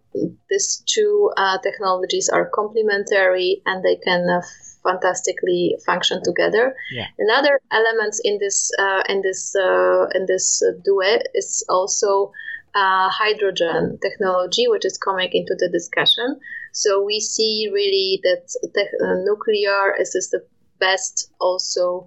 these 0.50 0.82
two 0.86 1.30
uh, 1.36 1.58
technologies 1.58 2.28
are 2.28 2.50
complementary 2.54 3.62
and 3.66 3.84
they 3.84 3.96
can 3.96 4.28
uh, 4.28 4.42
fantastically 4.82 5.76
function 5.84 6.22
together. 6.22 6.74
Yeah. 6.90 7.06
Another 7.18 7.60
element 7.70 8.14
in 8.24 8.38
this 8.38 8.70
uh, 8.78 9.02
in 9.08 9.22
this 9.22 9.54
uh, 9.56 10.06
in 10.14 10.26
this 10.26 10.62
duet 10.84 11.26
is 11.34 11.64
also 11.68 12.32
hydrogen 12.74 13.98
technology, 14.00 14.68
which 14.68 14.84
is 14.84 14.98
coming 14.98 15.30
into 15.32 15.56
the 15.58 15.68
discussion. 15.68 16.38
So 16.72 17.02
we 17.02 17.18
see 17.18 17.68
really 17.72 18.20
that 18.22 18.46
te- 18.74 19.24
nuclear 19.24 19.96
is, 19.98 20.14
is 20.14 20.30
the 20.30 20.44
best 20.78 21.32
also 21.40 22.06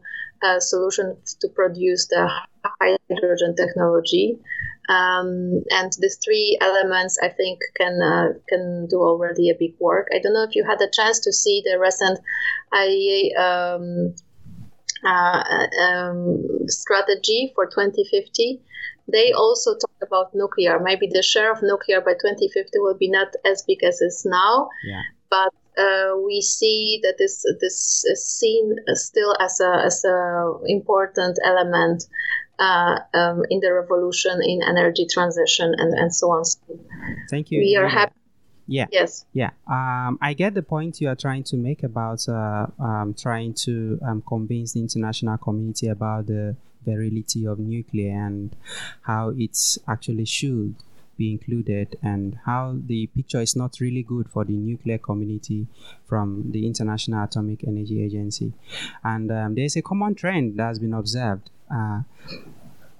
solution 0.59 1.17
to 1.39 1.47
produce 1.49 2.07
the 2.07 2.29
hydrogen 2.63 3.55
technology. 3.55 4.39
Um, 4.89 5.63
and 5.69 5.91
these 5.99 6.17
three 6.17 6.57
elements, 6.59 7.17
I 7.21 7.29
think, 7.29 7.59
can 7.77 8.01
uh, 8.01 8.33
can 8.49 8.87
do 8.87 8.97
already 9.01 9.49
a 9.49 9.55
big 9.57 9.75
work. 9.79 10.07
I 10.13 10.19
don't 10.19 10.33
know 10.33 10.43
if 10.43 10.55
you 10.55 10.65
had 10.65 10.81
a 10.81 10.89
chance 10.91 11.19
to 11.19 11.31
see 11.31 11.61
the 11.63 11.79
recent 11.79 12.19
IEA 12.73 13.37
um, 13.39 14.15
uh, 15.05 15.43
um, 15.81 16.67
strategy 16.67 17.51
for 17.55 17.65
2050. 17.67 18.61
They 19.11 19.31
also 19.31 19.75
talk 19.75 19.95
about 20.01 20.33
nuclear. 20.33 20.79
Maybe 20.79 21.07
the 21.07 21.23
share 21.23 21.51
of 21.51 21.61
nuclear 21.61 22.01
by 22.01 22.13
2050 22.13 22.79
will 22.79 22.97
be 22.97 23.09
not 23.09 23.33
as 23.45 23.63
big 23.63 23.83
as 23.83 24.01
it's 24.01 24.25
now, 24.25 24.69
yeah. 24.83 25.01
but 25.29 25.53
uh, 25.77 26.17
we 26.25 26.41
see 26.41 26.99
that 27.03 27.15
this 27.17 27.43
this 27.59 28.03
is 28.05 28.25
seen 28.25 28.75
still 28.93 29.35
as 29.39 29.59
a 29.59 29.83
as 29.85 30.03
a 30.03 30.53
important 30.65 31.39
element 31.43 32.05
uh, 32.59 32.99
um, 33.13 33.43
in 33.49 33.59
the 33.59 33.73
revolution 33.73 34.39
in 34.43 34.61
energy 34.67 35.05
transition 35.09 35.73
and, 35.77 35.97
and 35.97 36.13
so 36.13 36.27
on. 36.31 36.43
Thank 37.29 37.51
you. 37.51 37.59
We 37.59 37.75
are 37.75 37.87
happy. 37.87 38.13
Yeah. 38.67 38.85
Yes. 38.91 39.25
Yeah. 39.33 39.51
Um, 39.67 40.17
I 40.21 40.33
get 40.33 40.53
the 40.53 40.61
point 40.61 41.01
you 41.01 41.09
are 41.09 41.15
trying 41.15 41.43
to 41.45 41.57
make 41.57 41.83
about 41.83 42.27
uh, 42.29 42.67
um, 42.79 43.15
trying 43.17 43.53
to 43.65 43.99
um, 44.07 44.23
convince 44.27 44.73
the 44.73 44.79
international 44.79 45.37
community 45.37 45.87
about 45.87 46.27
the 46.27 46.55
virility 46.85 47.45
of 47.45 47.59
nuclear 47.59 48.11
and 48.11 48.55
how 49.01 49.33
it's 49.37 49.77
actually 49.87 50.25
should 50.25 50.75
be 51.17 51.31
included 51.31 51.97
and 52.01 52.37
how 52.45 52.77
the 52.85 53.07
picture 53.07 53.41
is 53.41 53.55
not 53.55 53.79
really 53.79 54.03
good 54.03 54.29
for 54.29 54.43
the 54.45 54.53
nuclear 54.53 54.97
community 54.97 55.67
from 56.05 56.51
the 56.51 56.65
International 56.65 57.23
Atomic 57.23 57.63
Energy 57.67 58.03
Agency. 58.03 58.53
And 59.03 59.31
um, 59.31 59.55
there's 59.55 59.75
a 59.75 59.81
common 59.81 60.15
trend 60.15 60.57
that 60.57 60.67
has 60.67 60.79
been 60.79 60.93
observed 60.93 61.49
uh, 61.71 62.01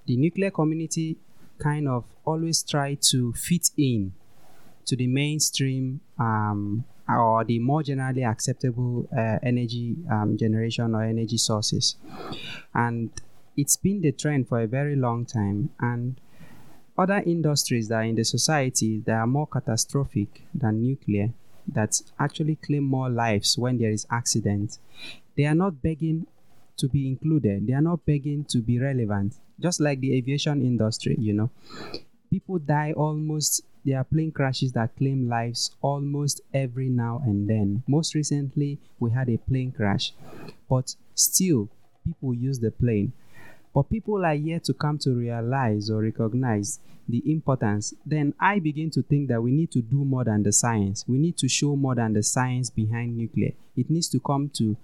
the 0.05 0.15
nuclear 0.15 0.51
community 0.51 1.17
kind 1.57 1.87
of 1.87 2.05
always 2.25 2.63
try 2.63 2.95
to 2.95 3.33
fit 3.33 3.69
in 3.77 4.13
to 4.85 4.95
the 4.95 5.07
mainstream 5.07 6.01
um, 6.17 6.83
or 7.07 7.43
the 7.43 7.59
more 7.59 7.83
generally 7.83 8.23
acceptable 8.23 9.07
uh, 9.15 9.37
energy 9.43 9.95
um, 10.09 10.37
generation 10.37 10.95
or 10.95 11.03
energy 11.03 11.37
sources. 11.37 11.97
And 12.73 13.11
it's 13.57 13.75
been 13.75 14.01
the 14.01 14.11
trend 14.11 14.47
for 14.47 14.61
a 14.61 14.67
very 14.67 14.95
long 14.95 15.25
time. 15.25 15.69
And 15.79 16.19
other 16.97 17.21
industries 17.25 17.87
that 17.87 17.95
are 17.95 18.03
in 18.03 18.15
the 18.15 18.23
society 18.23 19.01
that 19.05 19.15
are 19.15 19.27
more 19.27 19.47
catastrophic 19.47 20.43
than 20.53 20.81
nuclear, 20.81 21.31
that 21.67 22.01
actually 22.19 22.55
claim 22.55 22.83
more 22.83 23.09
lives 23.09 23.57
when 23.57 23.77
there 23.77 23.91
is 23.91 24.05
accident, 24.09 24.77
they 25.37 25.45
are 25.45 25.55
not 25.55 25.81
begging 25.81 26.27
to 26.77 26.87
be 26.87 27.07
included. 27.07 27.67
They 27.67 27.73
are 27.73 27.81
not 27.81 28.05
begging 28.05 28.45
to 28.45 28.59
be 28.59 28.79
relevant. 28.79 29.35
Just 29.59 29.79
like 29.79 29.99
the 29.99 30.15
aviation 30.15 30.61
industry, 30.61 31.15
you 31.19 31.33
know. 31.33 31.49
People 32.29 32.59
die 32.59 32.93
almost 32.93 33.63
there 33.83 33.97
are 33.97 34.03
plane 34.03 34.31
crashes 34.31 34.73
that 34.73 34.95
claim 34.95 35.27
lives 35.27 35.71
almost 35.81 36.41
every 36.53 36.87
now 36.87 37.21
and 37.25 37.49
then. 37.49 37.83
Most 37.87 38.13
recently, 38.13 38.77
we 38.99 39.09
had 39.11 39.27
a 39.27 39.37
plane 39.37 39.71
crash, 39.71 40.13
but 40.69 40.95
still, 41.15 41.69
people 42.05 42.33
use 42.33 42.59
the 42.59 42.69
plane. 42.69 43.13
But 43.73 43.89
people 43.89 44.25
are 44.25 44.33
yet 44.33 44.65
to 44.65 44.73
come 44.73 44.97
to 44.99 45.13
realize 45.13 45.89
or 45.89 46.01
recognize 46.01 46.79
the 47.07 47.23
importance. 47.31 47.93
Then 48.05 48.33
I 48.39 48.59
begin 48.59 48.89
to 48.91 49.01
think 49.01 49.29
that 49.29 49.41
we 49.41 49.51
need 49.51 49.71
to 49.71 49.81
do 49.81 50.03
more 50.03 50.23
than 50.23 50.43
the 50.43 50.51
science. 50.51 51.05
We 51.07 51.17
need 51.17 51.37
to 51.37 51.47
show 51.47 51.75
more 51.75 51.95
than 51.95 52.13
the 52.13 52.23
science 52.23 52.69
behind 52.69 53.17
nuclear. 53.17 53.53
It 53.77 53.89
needs 53.89 54.09
to 54.09 54.19
come 54.19 54.49
to 54.55 54.75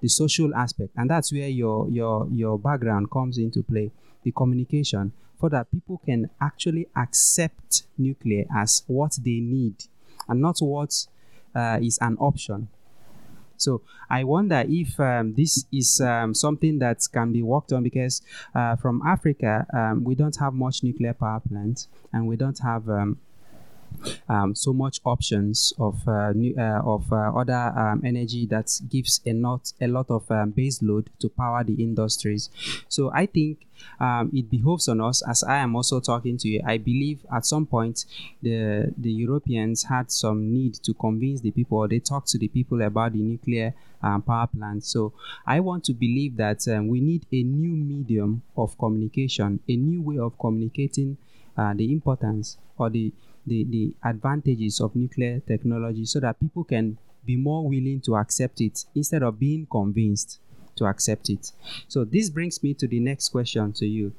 the 0.00 0.08
social 0.08 0.54
aspect, 0.54 0.90
and 0.96 1.08
that's 1.08 1.32
where 1.32 1.48
your 1.48 1.88
your 1.88 2.28
your 2.30 2.58
background 2.58 3.10
comes 3.10 3.38
into 3.38 3.62
play. 3.62 3.90
The 4.22 4.32
communication, 4.32 5.12
for 5.38 5.50
that 5.50 5.70
people 5.70 6.00
can 6.04 6.30
actually 6.40 6.88
accept 6.96 7.82
nuclear 7.98 8.44
as 8.54 8.82
what 8.86 9.18
they 9.22 9.40
need 9.40 9.84
and 10.28 10.40
not 10.40 10.58
what 10.60 11.06
uh, 11.54 11.78
is 11.82 11.98
an 12.00 12.16
option. 12.18 12.68
So 13.56 13.82
I 14.10 14.24
wonder 14.24 14.64
if 14.66 14.98
um, 15.00 15.34
this 15.34 15.64
is 15.72 16.00
um, 16.00 16.34
something 16.34 16.78
that 16.80 16.98
can 17.12 17.32
be 17.32 17.42
worked 17.42 17.72
on 17.72 17.82
because 17.82 18.22
uh, 18.54 18.76
from 18.76 19.02
Africa 19.06 19.66
um, 19.72 20.04
we 20.04 20.14
don't 20.14 20.36
have 20.36 20.54
much 20.54 20.82
nuclear 20.82 21.14
power 21.14 21.40
plants 21.40 21.88
and 22.12 22.26
we 22.26 22.36
don't 22.36 22.58
have 22.58 22.88
um, 22.88 23.18
um, 24.28 24.54
so 24.54 24.72
much 24.72 25.00
options 25.04 25.72
of 25.78 26.06
uh, 26.08 26.32
new, 26.32 26.54
uh, 26.58 26.80
of 26.84 27.12
uh, 27.12 27.32
other 27.34 27.72
um, 27.76 28.02
energy 28.04 28.46
that 28.46 28.70
gives 28.88 29.20
a 29.26 29.32
lot 29.32 29.72
a 29.80 29.86
lot 29.86 30.10
of 30.10 30.30
um, 30.30 30.50
base 30.50 30.82
load 30.82 31.10
to 31.18 31.28
power 31.28 31.64
the 31.64 31.74
industries. 31.74 32.50
So 32.88 33.10
I 33.12 33.26
think 33.26 33.66
um, 34.00 34.30
it 34.32 34.50
behoves 34.50 34.88
on 34.88 35.00
us, 35.00 35.22
as 35.28 35.42
I 35.42 35.58
am 35.58 35.76
also 35.76 36.00
talking 36.00 36.38
to 36.38 36.48
you. 36.48 36.60
I 36.64 36.78
believe 36.78 37.26
at 37.34 37.44
some 37.44 37.66
point 37.66 38.04
the 38.42 38.92
the 38.96 39.10
Europeans 39.10 39.84
had 39.84 40.10
some 40.10 40.52
need 40.52 40.74
to 40.84 40.94
convince 40.94 41.40
the 41.40 41.50
people, 41.50 41.86
they 41.88 41.98
talked 41.98 42.28
to 42.28 42.38
the 42.38 42.48
people 42.48 42.82
about 42.82 43.12
the 43.12 43.20
nuclear 43.20 43.74
um, 44.02 44.22
power 44.22 44.46
plant. 44.46 44.84
So 44.84 45.12
I 45.46 45.60
want 45.60 45.84
to 45.84 45.94
believe 45.94 46.36
that 46.36 46.66
um, 46.68 46.88
we 46.88 47.00
need 47.00 47.26
a 47.32 47.42
new 47.42 47.72
medium 47.72 48.42
of 48.56 48.76
communication, 48.78 49.60
a 49.68 49.76
new 49.76 50.02
way 50.02 50.18
of 50.18 50.38
communicating 50.38 51.16
uh, 51.56 51.74
the 51.74 51.90
importance 51.90 52.58
or 52.78 52.90
the, 52.90 53.12
the 53.46 53.64
the 53.64 53.94
advantages 54.02 54.80
of 54.80 54.94
nuclear 54.96 55.40
technology 55.40 56.04
so 56.04 56.20
that 56.20 56.40
people 56.40 56.64
can 56.64 56.98
be 57.26 57.36
more 57.36 57.66
willing 57.68 58.00
to 58.00 58.16
accept 58.16 58.60
it 58.60 58.84
instead 58.94 59.22
of 59.22 59.38
being 59.38 59.66
convinced 59.66 60.38
to 60.76 60.86
accept 60.86 61.30
it. 61.30 61.52
So 61.88 62.04
this 62.04 62.30
brings 62.30 62.62
me 62.62 62.74
to 62.74 62.88
the 62.88 63.00
next 63.00 63.28
question 63.30 63.72
to 63.74 63.86
you, 63.86 64.12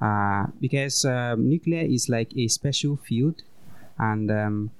uh, 0.00 0.46
because 0.60 1.04
um, 1.04 1.48
nuclear 1.48 1.82
is 1.82 2.08
like 2.08 2.36
a 2.36 2.48
special 2.48 2.96
field, 2.96 3.42
and 3.98 4.30
um, 4.30 4.70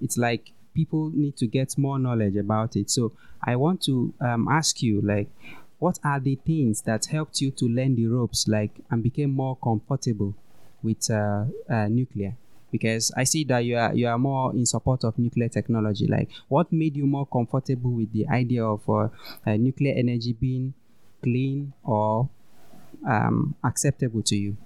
it's 0.00 0.16
like 0.16 0.52
people 0.74 1.10
need 1.14 1.36
to 1.36 1.46
get 1.46 1.76
more 1.76 1.98
knowledge 1.98 2.36
about 2.36 2.76
it. 2.76 2.90
So 2.90 3.12
I 3.44 3.56
want 3.56 3.82
to 3.82 4.14
um, 4.20 4.48
ask 4.48 4.82
you, 4.82 5.00
like, 5.02 5.28
what 5.78 5.98
are 6.02 6.20
the 6.20 6.36
things 6.36 6.82
that 6.82 7.06
helped 7.06 7.40
you 7.40 7.50
to 7.50 7.66
learn 7.66 7.94
the 7.96 8.06
ropes, 8.06 8.48
like, 8.48 8.80
and 8.90 9.02
became 9.02 9.30
more 9.30 9.56
comfortable 9.56 10.34
with 10.82 11.10
uh, 11.10 11.44
uh, 11.68 11.88
nuclear? 11.88 12.36
Because 12.72 13.12
I 13.14 13.24
see 13.24 13.44
that 13.44 13.60
you 13.60 13.76
are 13.76 13.94
you 13.94 14.08
are 14.08 14.18
more 14.18 14.52
in 14.52 14.66
support 14.66 15.04
of 15.04 15.18
nuclear 15.18 15.48
technology. 15.48 16.06
Like, 16.06 16.30
what 16.48 16.72
made 16.72 16.96
you 16.96 17.06
more 17.06 17.26
comfortable 17.26 17.92
with 17.92 18.12
the 18.12 18.26
idea 18.28 18.64
of 18.64 18.88
uh, 18.88 19.08
uh 19.46 19.56
nuclear 19.56 19.94
energy 19.94 20.32
being 20.32 20.74
clean 21.22 21.74
or 21.84 22.30
um, 23.06 23.54
acceptable 23.62 24.22
to 24.22 24.36
you? 24.36 24.56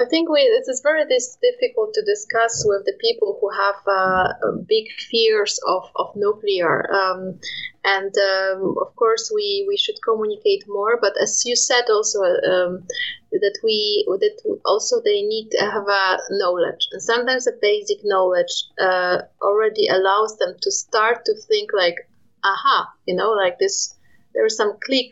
I 0.00 0.06
think 0.06 0.30
we, 0.30 0.40
it 0.40 0.64
is 0.66 0.80
very 0.80 1.04
this 1.04 1.36
difficult 1.42 1.92
to 1.92 2.02
discuss 2.02 2.64
with 2.66 2.86
the 2.86 2.96
people 2.98 3.36
who 3.38 3.50
have 3.50 3.76
uh, 3.86 4.56
big 4.66 4.86
fears 5.10 5.60
of, 5.68 5.84
of 5.94 6.16
nuclear. 6.16 6.90
Um, 6.90 7.38
and 7.84 8.12
um, 8.16 8.76
of 8.80 8.96
course, 8.96 9.30
we, 9.34 9.66
we 9.68 9.76
should 9.76 9.96
communicate 10.02 10.64
more. 10.66 10.98
But 10.98 11.12
as 11.20 11.42
you 11.44 11.54
said, 11.54 11.84
also 11.90 12.20
um, 12.22 12.86
that 13.30 13.58
we 13.62 14.06
that 14.08 14.58
also 14.64 15.02
they 15.04 15.20
need 15.20 15.50
to 15.50 15.60
have 15.60 15.86
a 15.86 16.18
knowledge, 16.30 16.88
and 16.92 17.02
sometimes 17.02 17.46
a 17.46 17.52
basic 17.60 17.98
knowledge 18.02 18.64
uh, 18.80 19.18
already 19.42 19.86
allows 19.88 20.38
them 20.38 20.56
to 20.62 20.70
start 20.70 21.26
to 21.26 21.34
think 21.34 21.70
like, 21.76 22.08
aha, 22.42 22.88
you 23.06 23.14
know, 23.14 23.32
like 23.32 23.58
this. 23.58 23.94
There 24.32 24.46
is 24.46 24.56
some 24.56 24.78
click. 24.82 25.10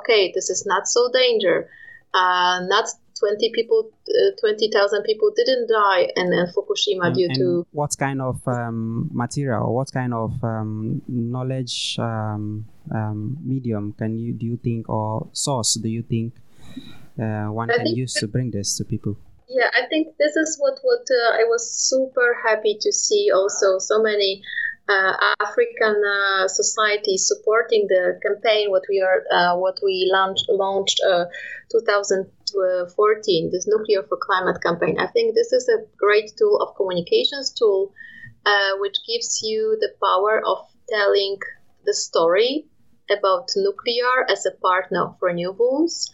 Okay, 0.00 0.32
this 0.34 0.50
is 0.50 0.66
not 0.66 0.88
so 0.88 1.10
danger. 1.12 1.68
Uh, 2.12 2.60
not 2.66 2.88
20 3.18 3.50
people, 3.54 3.90
uh, 4.08 4.30
20,000 4.40 5.02
people 5.04 5.30
didn't 5.34 5.68
die 5.68 6.08
in 6.16 6.32
uh, 6.32 6.46
Fukushima 6.52 7.06
and, 7.06 7.14
due 7.14 7.26
and 7.26 7.34
to. 7.36 7.66
What 7.72 7.96
kind 7.98 8.20
of 8.20 8.40
um, 8.46 9.10
material 9.12 9.64
or 9.64 9.74
what 9.74 9.92
kind 9.92 10.14
of 10.14 10.32
um, 10.42 11.02
knowledge 11.08 11.98
um, 11.98 12.66
um 12.94 13.36
medium 13.42 13.92
can 13.98 14.16
you 14.16 14.32
do 14.32 14.46
you 14.46 14.56
think 14.56 14.88
or 14.88 15.26
source 15.32 15.74
do 15.74 15.88
you 15.88 16.02
think 16.02 16.34
uh, 17.20 17.46
one 17.50 17.68
I 17.68 17.78
can 17.78 17.86
use 17.86 18.14
to 18.14 18.28
bring 18.28 18.50
this 18.50 18.76
to 18.78 18.84
people? 18.84 19.16
Yeah, 19.48 19.70
I 19.72 19.86
think 19.86 20.16
this 20.18 20.36
is 20.36 20.56
what 20.58 20.78
what 20.82 21.06
uh, 21.10 21.40
I 21.40 21.44
was 21.44 21.70
super 21.70 22.36
happy 22.46 22.76
to 22.80 22.92
see. 22.92 23.30
Also, 23.32 23.78
so 23.78 24.02
many 24.02 24.42
African 24.88 26.02
uh, 26.04 26.48
societies 26.48 27.26
supporting 27.26 27.86
the 27.88 28.20
campaign. 28.22 28.70
What 28.70 28.82
we 28.88 29.00
are, 29.00 29.22
uh, 29.32 29.58
what 29.58 29.78
we 29.82 30.08
launched 30.12 30.46
launched 30.48 31.00
uh, 31.06 31.24
2014, 31.72 33.50
this 33.50 33.66
Nuclear 33.66 34.02
for 34.08 34.18
Climate 34.18 34.62
campaign. 34.62 34.98
I 34.98 35.08
think 35.08 35.34
this 35.34 35.52
is 35.52 35.68
a 35.68 35.84
great 35.96 36.32
tool 36.38 36.60
of 36.60 36.76
communications 36.76 37.50
tool, 37.50 37.92
uh, 38.44 38.72
which 38.78 38.96
gives 39.06 39.40
you 39.42 39.76
the 39.80 39.92
power 40.02 40.42
of 40.46 40.58
telling 40.88 41.38
the 41.84 41.94
story 41.94 42.66
about 43.10 43.48
nuclear 43.56 44.28
as 44.28 44.46
a 44.46 44.52
partner 44.52 45.06
of 45.06 45.18
renewables. 45.20 46.10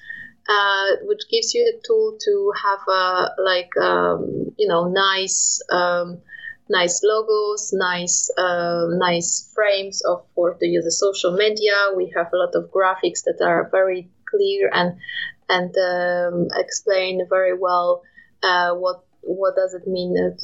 Uh, 0.48 0.96
which 1.02 1.22
gives 1.30 1.54
you 1.54 1.62
the 1.64 1.80
tool 1.86 2.18
to 2.20 2.52
have 2.64 2.80
a 2.88 3.30
like 3.38 3.70
um, 3.80 4.52
you 4.58 4.66
know 4.66 4.88
nice 4.88 5.62
um, 5.70 6.20
nice 6.68 7.02
logos, 7.04 7.72
nice 7.72 8.30
uh, 8.38 8.86
nice 8.90 9.50
frames 9.54 10.02
of 10.02 10.24
for 10.34 10.54
to 10.54 10.66
use 10.66 10.84
the 10.84 10.92
social 10.92 11.32
media. 11.36 11.90
We 11.96 12.12
have 12.16 12.28
a 12.32 12.36
lot 12.36 12.54
of 12.54 12.70
graphics 12.70 13.24
that 13.24 13.40
are 13.44 13.68
very 13.70 14.10
clear 14.30 14.70
and 14.72 14.98
and 15.48 15.74
um, 15.76 16.48
explain 16.56 17.26
very 17.28 17.56
well 17.58 18.02
uh, 18.42 18.74
what 18.74 19.04
what 19.22 19.54
does 19.56 19.74
it 19.74 19.86
mean 19.86 20.16
uh, 20.18 20.34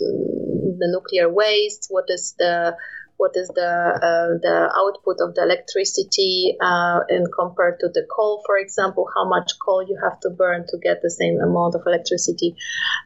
the 0.78 0.88
nuclear 0.92 1.28
waste, 1.28 1.86
what 1.90 2.04
is 2.08 2.34
the 2.38 2.76
what 3.18 3.32
is 3.34 3.48
the 3.48 3.70
uh, 4.08 4.38
the 4.40 4.70
output 4.74 5.18
of 5.20 5.34
the 5.34 5.42
electricity 5.42 6.56
uh, 6.60 7.00
and 7.08 7.26
compared 7.32 7.80
to 7.80 7.88
the 7.88 8.06
coal, 8.14 8.42
for 8.46 8.56
example, 8.56 9.06
how 9.14 9.28
much 9.28 9.58
coal 9.58 9.82
you 9.82 9.98
have 10.02 10.18
to 10.20 10.30
burn 10.30 10.64
to 10.68 10.78
get 10.78 11.02
the 11.02 11.10
same 11.10 11.38
amount 11.40 11.74
of 11.74 11.82
electricity 11.84 12.54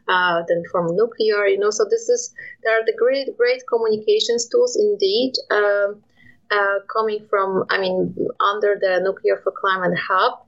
uh, 0.06 0.42
than 0.46 0.62
from 0.70 0.94
nuclear. 0.94 1.46
You 1.46 1.58
know, 1.58 1.70
so 1.70 1.84
this 1.88 2.08
is 2.08 2.32
there 2.62 2.78
are 2.78 2.84
the 2.84 2.96
great 2.96 3.36
great 3.36 3.62
communications 3.66 4.48
tools 4.48 4.76
indeed. 4.76 5.32
Um, 5.50 6.02
uh, 6.50 6.80
coming 6.92 7.24
from, 7.30 7.64
I 7.70 7.80
mean, 7.80 8.14
under 8.38 8.76
the 8.78 9.00
Nuclear 9.02 9.40
for 9.42 9.54
Climate 9.58 9.98
Hub, 9.98 10.44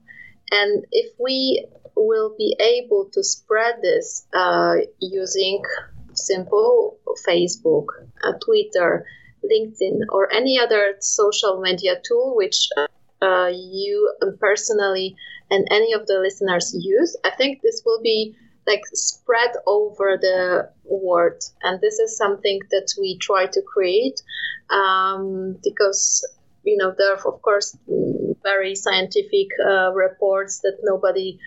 and 0.53 0.85
if 0.93 1.13
we 1.19 1.67
will 1.97 2.35
be 2.37 2.55
able 2.61 3.09
to 3.15 3.25
spread 3.25 3.77
this 3.81 4.27
uh, 4.35 4.75
using 5.01 5.63
simple 6.13 6.99
Facebook, 7.27 7.87
uh, 8.23 8.33
Twitter, 8.45 9.07
LinkedIn, 9.53 10.01
or 10.09 10.33
any 10.33 10.59
other 10.59 10.97
social 11.01 11.61
media 11.61 11.97
tool 12.07 12.35
which 12.37 12.69
uh, 13.23 13.51
you 13.53 14.13
personally 14.41 15.17
and 15.51 15.67
any 15.71 15.93
of 15.93 16.07
the 16.07 16.19
listeners 16.19 16.75
use, 16.79 17.17
I 17.25 17.31
think 17.31 17.61
this 17.63 17.83
will 17.85 18.01
be 18.03 18.37
like 18.67 18.83
spread 18.95 19.51
over 19.67 20.19
the 20.21 20.71
world. 20.85 21.43
And 21.63 21.81
this 21.81 21.99
is 21.99 22.17
something 22.17 22.61
that 22.71 22.95
we 22.99 23.19
try 23.19 23.47
to 23.47 23.63
create 23.63 24.23
um, 24.71 25.59
because, 25.63 26.27
you 26.65 26.77
know, 26.79 26.95
there 26.97 27.15
are, 27.15 27.35
of 27.35 27.43
course, 27.43 27.77
very 28.43 28.75
scientific 28.75 29.49
uh, 29.69 29.93
reports 29.93 30.61
that 30.61 30.79
nobody 30.83 31.39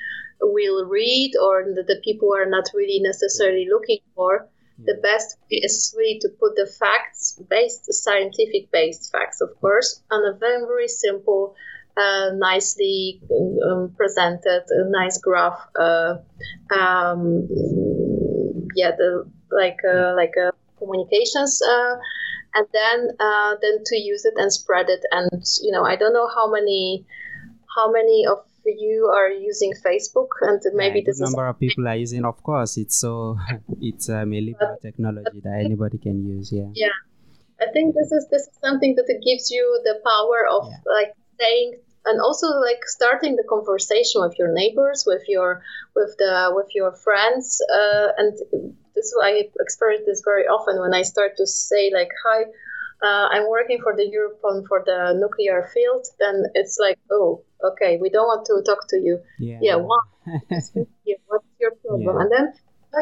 will 0.41 0.86
read 0.86 1.31
or 1.41 1.65
that 1.75 1.88
the 1.88 1.99
people 2.03 2.36
are 2.36 2.45
not 2.45 2.69
really 2.75 2.99
necessarily 2.99 3.67
looking 3.69 3.99
for 4.15 4.47
the 4.83 4.99
best 5.01 5.37
is 5.49 5.93
really 5.97 6.19
to 6.19 6.29
put 6.39 6.55
the 6.55 6.67
facts 6.67 7.39
based, 7.49 7.91
scientific 7.91 8.71
based 8.71 9.11
facts, 9.11 9.41
of 9.41 9.49
course, 9.59 10.01
on 10.11 10.23
a 10.25 10.37
very, 10.37 10.61
very 10.61 10.87
simple, 10.87 11.55
uh, 11.97 12.29
nicely 12.35 13.21
um, 13.65 13.93
presented, 13.97 14.63
a 14.69 14.89
nice 14.89 15.17
graph. 15.17 15.59
Uh, 15.79 16.17
um, 16.71 17.47
yeah, 18.75 18.91
the 18.91 19.27
like 19.51 19.79
uh, 19.83 20.13
like 20.15 20.33
a 20.37 20.51
communications. 20.77 21.61
Uh, 21.61 21.95
and 22.55 22.67
then, 22.73 23.09
uh, 23.19 23.55
then 23.61 23.83
to 23.85 23.97
use 23.97 24.25
it 24.25 24.33
and 24.37 24.51
spread 24.51 24.89
it, 24.89 25.01
and 25.11 25.29
you 25.61 25.71
know, 25.71 25.83
I 25.83 25.95
don't 25.95 26.13
know 26.13 26.27
how 26.27 26.49
many, 26.51 27.05
how 27.75 27.91
many 27.91 28.25
of 28.25 28.39
you 28.67 29.12
are 29.15 29.30
using 29.30 29.73
Facebook, 29.86 30.30
and 30.41 30.62
maybe 30.73 30.99
yeah, 30.99 31.06
this 31.08 31.19
number 31.19 31.47
is 31.47 31.53
of 31.53 31.60
people 31.60 31.88
are 31.88 31.95
using. 31.95 32.25
Of 32.25 32.41
course, 32.43 32.77
it's 32.77 32.99
so 32.99 33.38
it's 33.82 34.10
um, 34.10 34.34
a 34.34 34.41
liberal 34.41 34.77
technology 34.82 35.41
that 35.43 35.62
anybody 35.65 35.97
can 35.97 36.25
use. 36.25 36.51
Yeah. 36.51 36.69
Yeah, 36.73 36.97
I 37.62 37.71
think 37.71 37.95
this 37.95 38.12
is 38.12 38.27
this 38.30 38.43
is 38.43 38.58
something 38.62 38.95
that 38.95 39.06
it 39.08 39.23
gives 39.23 39.51
you 39.51 39.82
the 39.84 39.99
power 40.06 40.47
of 40.47 40.69
yeah. 40.69 40.77
like 40.86 41.13
saying 41.39 41.80
and 42.06 42.21
also 42.21 42.47
like 42.60 42.82
starting 42.86 43.36
the 43.36 43.43
conversation 43.47 44.21
with 44.21 44.39
your 44.39 44.51
neighbors, 44.51 45.03
with 45.06 45.23
your 45.27 45.62
with 45.95 46.15
the 46.17 46.51
with 46.56 46.69
your 46.73 46.93
friends, 46.93 47.62
uh, 47.71 48.08
and 48.17 48.34
this 48.95 49.06
is 49.06 49.15
I 49.21 49.49
experience 49.60 50.06
this 50.06 50.21
very 50.23 50.47
often 50.47 50.80
when 50.80 50.93
I 50.93 51.03
start 51.03 51.38
to 51.38 51.45
say 51.45 51.91
like 51.93 52.10
hi 52.25 52.45
uh, 53.03 53.27
I'm 53.31 53.47
working 53.49 53.79
for 53.81 53.95
the 53.95 54.07
European 54.07 54.65
for 54.67 54.83
the 54.86 55.13
nuclear 55.19 55.69
field, 55.73 56.05
then 56.19 56.45
it's 56.55 56.77
like, 56.79 56.99
oh, 57.12 57.43
okay, 57.63 57.97
we 58.01 58.10
don't 58.10 58.25
want 58.25 58.45
to 58.47 58.63
talk 58.65 58.88
to 58.89 58.97
you. 58.97 59.21
Yeah. 59.39 59.60
Yeah. 59.62 59.75
Why? 59.75 59.99
What's 61.27 61.45
your 61.60 61.71
problem? 61.86 62.15
Yeah. 62.15 62.21
And 62.21 62.31
then 62.31 62.53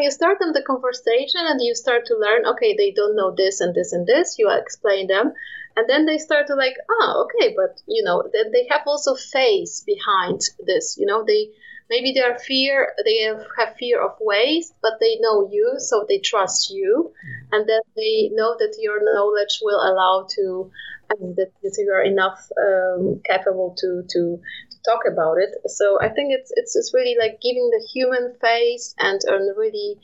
you 0.01 0.11
start 0.11 0.39
them 0.39 0.51
the 0.53 0.63
conversation, 0.63 1.41
and 1.47 1.61
you 1.61 1.75
start 1.75 2.05
to 2.07 2.17
learn. 2.17 2.45
Okay, 2.45 2.75
they 2.77 2.91
don't 2.91 3.15
know 3.15 3.33
this 3.35 3.61
and 3.61 3.73
this 3.73 3.93
and 3.93 4.05
this. 4.05 4.35
You 4.37 4.51
explain 4.51 5.07
them, 5.07 5.33
and 5.75 5.89
then 5.89 6.05
they 6.05 6.17
start 6.17 6.47
to 6.47 6.55
like, 6.55 6.75
oh, 6.89 7.27
okay, 7.27 7.53
but 7.55 7.81
you 7.87 8.03
know, 8.03 8.23
they, 8.31 8.43
they 8.51 8.67
have 8.71 8.81
also 8.87 9.15
face 9.15 9.83
behind 9.85 10.41
this. 10.65 10.97
You 10.99 11.05
know, 11.05 11.23
they 11.25 11.51
maybe 11.89 12.13
they 12.13 12.21
are 12.21 12.37
fear 12.39 12.93
they 13.03 13.19
have, 13.19 13.75
fear 13.77 14.03
of 14.03 14.13
waste 14.19 14.73
but 14.81 14.93
they 14.99 15.17
know 15.19 15.49
you 15.51 15.75
so 15.77 16.05
they 16.07 16.19
trust 16.19 16.71
you 16.71 17.11
mm-hmm. 17.11 17.53
and 17.53 17.69
then 17.69 17.81
they 17.95 18.29
know 18.33 18.55
that 18.57 18.75
your 18.79 19.03
knowledge 19.03 19.59
will 19.61 19.79
allow 19.79 20.27
to 20.29 20.71
that, 21.09 21.51
that 21.61 21.75
you 21.77 21.91
are 21.91 22.01
enough 22.01 22.49
um, 22.59 23.21
capable 23.25 23.75
to, 23.77 24.03
to 24.09 24.41
to 24.71 24.77
talk 24.83 25.01
about 25.07 25.37
it 25.37 25.49
so 25.69 25.99
i 26.01 26.09
think 26.09 26.31
it's 26.31 26.51
it's, 26.55 26.75
it's 26.75 26.93
really 26.93 27.15
like 27.19 27.39
giving 27.41 27.69
the 27.69 27.87
human 27.93 28.33
face 28.41 28.95
and, 28.97 29.21
and 29.25 29.57
really 29.57 29.97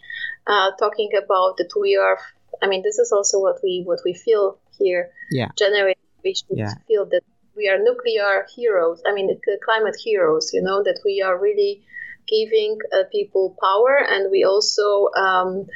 uh, 0.48 0.72
talking 0.80 1.10
about 1.17 1.58
that 1.58 1.72
we 1.80 1.98
are 1.98 2.17
i 2.62 2.67
mean 2.67 2.84
this 2.84 3.00
is 3.00 3.12
also 3.12 3.39
what 3.39 3.58
we 3.63 3.82
what 3.86 4.00
we 4.06 4.13
feel 4.13 4.58
here 4.78 5.10
yeah 5.32 5.50
generate 5.58 5.98
we 6.24 6.36
should 6.36 6.58
yeah. 6.58 6.74
feel 6.88 7.06
that 7.06 7.24
we 7.62 7.69
are 7.69 7.78
nuclear 7.78 8.47
heroes. 8.56 9.02
I 9.06 9.13
mean, 9.13 9.30
climate 9.63 9.95
heroes. 10.04 10.52
You 10.54 10.62
know 10.62 10.84
that 10.84 11.00
we 11.06 11.21
are 11.21 11.39
really 11.39 11.84
giving 12.28 12.78
uh, 12.93 13.04
people 13.12 13.56
power, 13.62 13.97
and 14.10 14.32
we 14.32 14.43
also 14.43 15.10
um, 15.15 15.67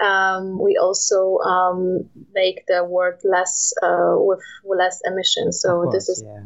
um, 0.00 0.58
we 0.58 0.76
also 0.76 1.38
um, 1.38 2.08
make 2.34 2.66
the 2.66 2.84
world 2.84 3.20
less 3.24 3.72
uh, 3.82 4.14
with 4.18 4.40
less 4.64 5.00
emissions. 5.04 5.60
So 5.60 5.82
course, 5.82 5.94
this 5.94 6.08
is 6.08 6.24
yeah. 6.26 6.42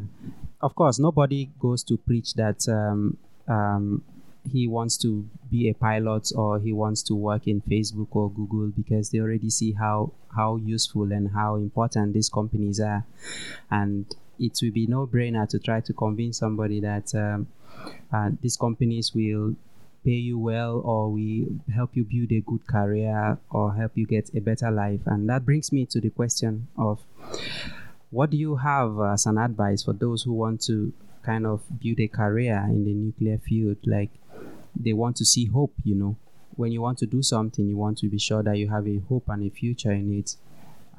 Of 0.61 0.75
course, 0.75 0.99
nobody 0.99 1.51
goes 1.59 1.83
to 1.85 1.97
preach 1.99 2.35
that 2.35 2.67
um, 2.69 3.19
um, 3.49 4.03
he 4.51 4.69
wants 4.69 4.97
to 4.99 5.29
be 5.51 5.69
a 5.69 5.75
pilot 5.75 6.33
or 6.35 6.59
he 6.59 6.73
wants 6.73 7.03
to 7.03 7.15
work 7.15 7.47
in 7.47 7.61
Facebook 7.63 8.09
or 8.13 8.31
Google 8.31 8.73
because 8.77 9.11
they 9.11 9.19
already 9.19 9.51
see 9.51 9.73
how 9.73 10.13
how 10.35 10.57
useful 10.57 11.13
and 11.13 11.31
how 11.33 11.57
important 11.57 12.15
these 12.15 12.29
companies 12.29 12.81
are, 12.81 13.05
and 13.71 14.07
it 14.39 14.59
will 14.63 14.73
be 14.73 14.87
no 14.87 15.07
brainer 15.07 15.49
to 15.49 15.59
try 15.59 15.81
to 15.81 15.93
convince 15.93 16.39
somebody 16.39 16.81
that 16.81 17.15
um, 17.15 17.47
uh, 18.13 18.31
these 18.41 18.57
companies 18.57 19.15
will 19.15 19.55
pay 20.05 20.11
you 20.11 20.39
well 20.39 20.83
or 20.85 21.11
we 21.11 21.47
help 21.75 21.91
you 21.95 22.05
build 22.05 22.31
a 22.31 22.41
good 22.41 22.67
career 22.67 23.39
or 23.51 23.75
help 23.75 23.93
you 23.95 24.07
get 24.07 24.31
a 24.35 24.41
better 24.41 24.71
life. 24.71 25.01
And 25.07 25.29
that 25.31 25.45
brings 25.45 25.73
me 25.73 25.87
to 25.87 26.01
the 26.01 26.11
question 26.11 26.69
of 26.77 27.01
what 28.11 28.31
do 28.31 28.37
you 28.37 28.57
have 28.57 29.01
as 29.01 29.27
an 29.27 29.39
advice 29.39 29.83
for 29.83 29.95
those 29.95 30.23
who 30.23 30.33
want 30.33 30.63
to 30.67 30.93
kind 31.23 31.47
of 31.47 31.63
build 31.81 32.01
a 32.01 32.09
career 32.09 32.63
in 32.69 32.85
the 32.85 32.93
nuclear 32.93 33.39
field? 33.39 33.79
Like 33.87 34.11
they 34.79 34.93
want 34.93 35.17
to 35.17 35.25
see 35.25 35.47
hope 35.47 35.73
you 35.83 35.95
know? 35.95 36.17
When 36.57 36.71
you 36.71 36.83
want 36.83 36.99
to 36.99 37.07
do 37.07 37.23
something 37.23 37.67
you 37.67 37.77
want 37.77 37.99
to 37.99 38.09
be 38.09 38.19
sure 38.19 38.43
that 38.43 38.59
you 38.59 38.69
have 38.69 38.87
a 38.87 39.01
hope 39.09 39.25
and 39.29 39.43
a 39.43 39.51
future 39.51 39.93
in 39.93 40.13
it 40.13 40.37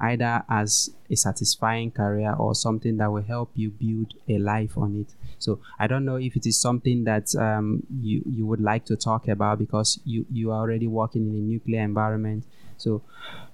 either 0.00 0.42
as 0.48 0.90
a 1.10 1.16
satisfying 1.16 1.90
career 1.90 2.34
or 2.34 2.54
something 2.54 2.96
that 2.98 3.10
will 3.10 3.22
help 3.22 3.50
you 3.54 3.70
build 3.70 4.14
a 4.28 4.38
life 4.38 4.76
on 4.76 4.96
it. 4.96 5.14
So 5.38 5.60
I 5.78 5.86
don't 5.86 6.04
know 6.04 6.16
if 6.16 6.36
it 6.36 6.46
is 6.46 6.60
something 6.60 7.04
that 7.04 7.34
um, 7.36 7.82
you 8.00 8.22
you 8.26 8.46
would 8.46 8.60
like 8.60 8.84
to 8.86 8.96
talk 8.96 9.28
about 9.28 9.58
because 9.58 10.00
you 10.04 10.26
you 10.30 10.50
are 10.50 10.60
already 10.60 10.86
working 10.86 11.26
in 11.28 11.34
a 11.34 11.40
nuclear 11.40 11.82
environment. 11.82 12.44
So, 12.76 13.02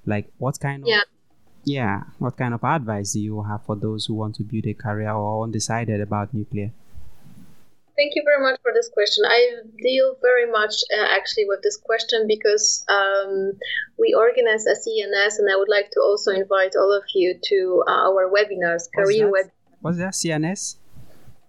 like, 0.06 0.30
what 0.38 0.58
kind 0.60 0.82
of 0.82 0.88
yeah. 0.88 1.02
yeah, 1.64 2.02
what 2.18 2.36
kind 2.36 2.54
of 2.54 2.64
advice 2.64 3.12
do 3.12 3.20
you 3.20 3.42
have 3.42 3.64
for 3.64 3.76
those 3.76 4.06
who 4.06 4.14
want 4.14 4.34
to 4.36 4.42
build 4.42 4.66
a 4.66 4.74
career 4.74 5.12
or 5.12 5.44
undecided 5.44 6.00
about 6.00 6.34
nuclear? 6.34 6.72
Thank 8.02 8.16
you 8.16 8.24
very 8.24 8.42
much 8.42 8.58
for 8.62 8.72
this 8.74 8.90
question. 8.92 9.22
I 9.24 9.62
deal 9.80 10.16
very 10.20 10.50
much 10.50 10.74
uh, 10.92 11.06
actually 11.14 11.44
with 11.46 11.60
this 11.62 11.76
question 11.76 12.26
because 12.26 12.84
um, 12.88 13.52
we 13.96 14.12
organize 14.12 14.66
a 14.66 14.74
CNS, 14.74 15.38
and 15.38 15.46
I 15.48 15.54
would 15.54 15.68
like 15.68 15.88
to 15.92 16.00
also 16.00 16.32
invite 16.32 16.74
all 16.74 16.92
of 16.92 17.04
you 17.14 17.38
to 17.40 17.84
uh, 17.86 18.08
our 18.10 18.28
webinars, 18.28 18.90
career 18.92 19.30
What's 19.30 19.44
web. 19.44 19.46
that? 19.46 19.82
What's 19.82 19.98
that? 19.98 20.14
CNS? 20.14 20.76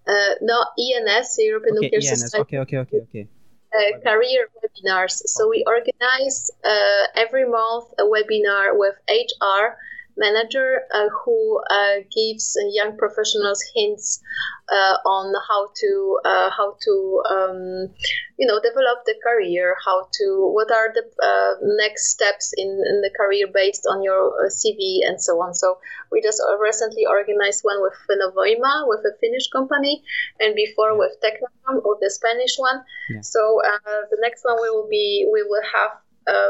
Uh, 0.06 0.36
no, 0.42 0.64
ENS, 0.78 1.38
European 1.40 1.78
Okay, 1.78 1.90
Nuclear 1.90 2.12
ENS. 2.12 2.22
Society. 2.22 2.42
Okay, 2.42 2.58
okay, 2.60 2.78
okay, 2.78 3.02
okay. 3.10 3.28
Uh, 3.74 3.98
career 4.02 4.46
webinars. 4.62 5.24
So 5.26 5.50
we 5.50 5.66
organize 5.66 6.52
uh, 6.64 7.06
every 7.16 7.50
month 7.50 7.86
a 7.98 8.04
webinar 8.04 8.78
with 8.78 8.94
HR 9.10 9.74
manager 10.18 10.82
uh, 10.94 11.10
who 11.10 11.62
uh, 11.70 12.06
gives 12.14 12.58
uh, 12.58 12.68
young 12.72 12.98
professionals 12.98 13.64
hints 13.76 14.22
uh, 14.70 14.98
on 15.06 15.34
how 15.48 15.70
to 15.76 16.20
uh, 16.24 16.50
how 16.50 16.76
to 16.82 17.22
um, 17.30 17.90
you 18.38 18.48
know 18.48 18.60
develop 18.62 19.04
the 19.06 19.16
career, 19.24 19.76
how 19.86 20.08
to 20.14 20.52
what 20.54 20.72
are 20.72 20.94
the 20.94 21.04
uh, 21.22 21.54
next 21.78 22.12
steps 22.12 22.54
in, 22.56 22.68
in 22.68 23.02
the 23.02 23.12
career 23.18 23.48
based 23.54 23.86
on 23.90 24.04
your 24.04 24.50
CV 24.50 25.00
and 25.06 25.22
so 25.22 25.42
on. 25.42 25.54
So 25.54 25.78
we 26.12 26.22
just 26.22 26.42
recently 26.62 27.06
organized 27.06 27.64
one 27.64 27.82
with 27.82 27.94
Novoima, 28.10 28.88
with 28.88 29.02
a 29.06 29.18
Finnish 29.20 29.50
company, 29.50 30.04
and 30.40 30.56
before 30.56 30.98
with 30.98 31.14
Tecnatom, 31.24 31.84
or 31.84 31.98
the 32.00 32.10
Spanish 32.10 32.56
one. 32.58 32.84
Yeah. 33.10 33.22
So 33.22 33.62
the 33.84 34.18
next 34.22 34.46
one 34.46 34.58
we 34.62 34.70
will 34.70 34.88
be 34.90 35.28
we 35.32 35.44
will 35.44 35.64
have. 35.74 35.92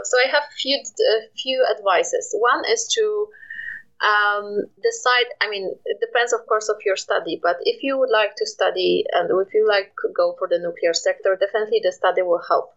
so 0.03 0.17
I 0.19 0.27
have 0.29 0.43
few 0.61 0.77
few 1.41 1.65
advices. 1.75 2.35
One 2.37 2.63
is 2.69 2.87
to 2.95 3.27
um, 4.03 4.65
decide 4.81 5.27
i 5.41 5.49
mean 5.49 5.73
it 5.85 5.97
depends 5.99 6.33
of 6.33 6.45
course 6.47 6.69
of 6.69 6.77
your 6.85 6.95
study 6.95 7.39
but 7.41 7.57
if 7.61 7.83
you 7.83 7.97
would 7.97 8.09
like 8.09 8.35
to 8.35 8.45
study 8.45 9.05
and 9.13 9.29
if 9.41 9.53
you 9.53 9.67
like 9.67 9.93
go 10.15 10.35
for 10.37 10.47
the 10.47 10.59
nuclear 10.59 10.93
sector 10.93 11.37
definitely 11.39 11.79
the 11.83 11.91
study 11.91 12.21
will 12.21 12.41
help. 12.47 12.73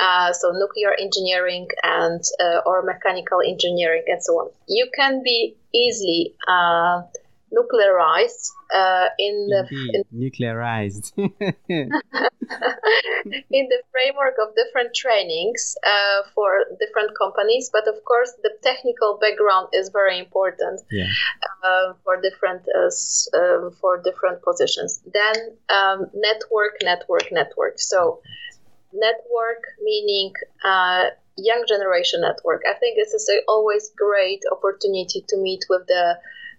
Uh, 0.00 0.32
so 0.32 0.50
nuclear 0.50 0.92
engineering 0.98 1.68
and 1.84 2.20
uh, 2.40 2.60
or 2.66 2.82
mechanical 2.82 3.40
engineering 3.46 4.02
and 4.08 4.20
so 4.20 4.32
on. 4.32 4.50
You 4.66 4.90
can 4.92 5.22
be 5.22 5.56
easily 5.72 6.34
uh, 6.48 7.02
nuclearized 7.56 8.50
uh, 8.74 9.06
in 9.18 9.48
the 9.48 9.66
Indeed, 9.70 10.06
nuclearized. 10.12 11.12
in 13.50 13.68
the 13.68 13.82
framework 13.90 14.34
of 14.42 14.54
different 14.54 14.94
trainings 14.94 15.76
uh, 15.86 16.28
for 16.34 16.64
different 16.80 17.16
companies. 17.16 17.70
But 17.72 17.88
of 17.88 18.04
course, 18.04 18.32
the 18.42 18.50
technical 18.62 19.18
background 19.20 19.68
is 19.72 19.88
very 19.90 20.18
important 20.18 20.80
yeah. 20.90 21.06
uh, 21.62 21.94
for 22.04 22.20
different 22.20 22.62
uh, 22.74 23.38
um, 23.38 23.70
for 23.80 24.02
different 24.02 24.42
positions. 24.42 25.02
Then 25.12 25.56
um, 25.68 26.06
network, 26.14 26.74
network, 26.82 27.28
network. 27.32 27.78
So 27.78 28.20
network 28.92 29.62
meaning 29.82 30.32
uh, 30.64 31.10
young 31.36 31.64
generation 31.66 32.20
network. 32.20 32.62
I 32.68 32.74
think 32.74 32.96
this 32.96 33.12
is 33.12 33.28
a 33.28 33.42
always 33.48 33.90
great 33.96 34.42
opportunity 34.50 35.24
to 35.28 35.36
meet 35.36 35.64
with 35.68 35.86
the 35.86 36.18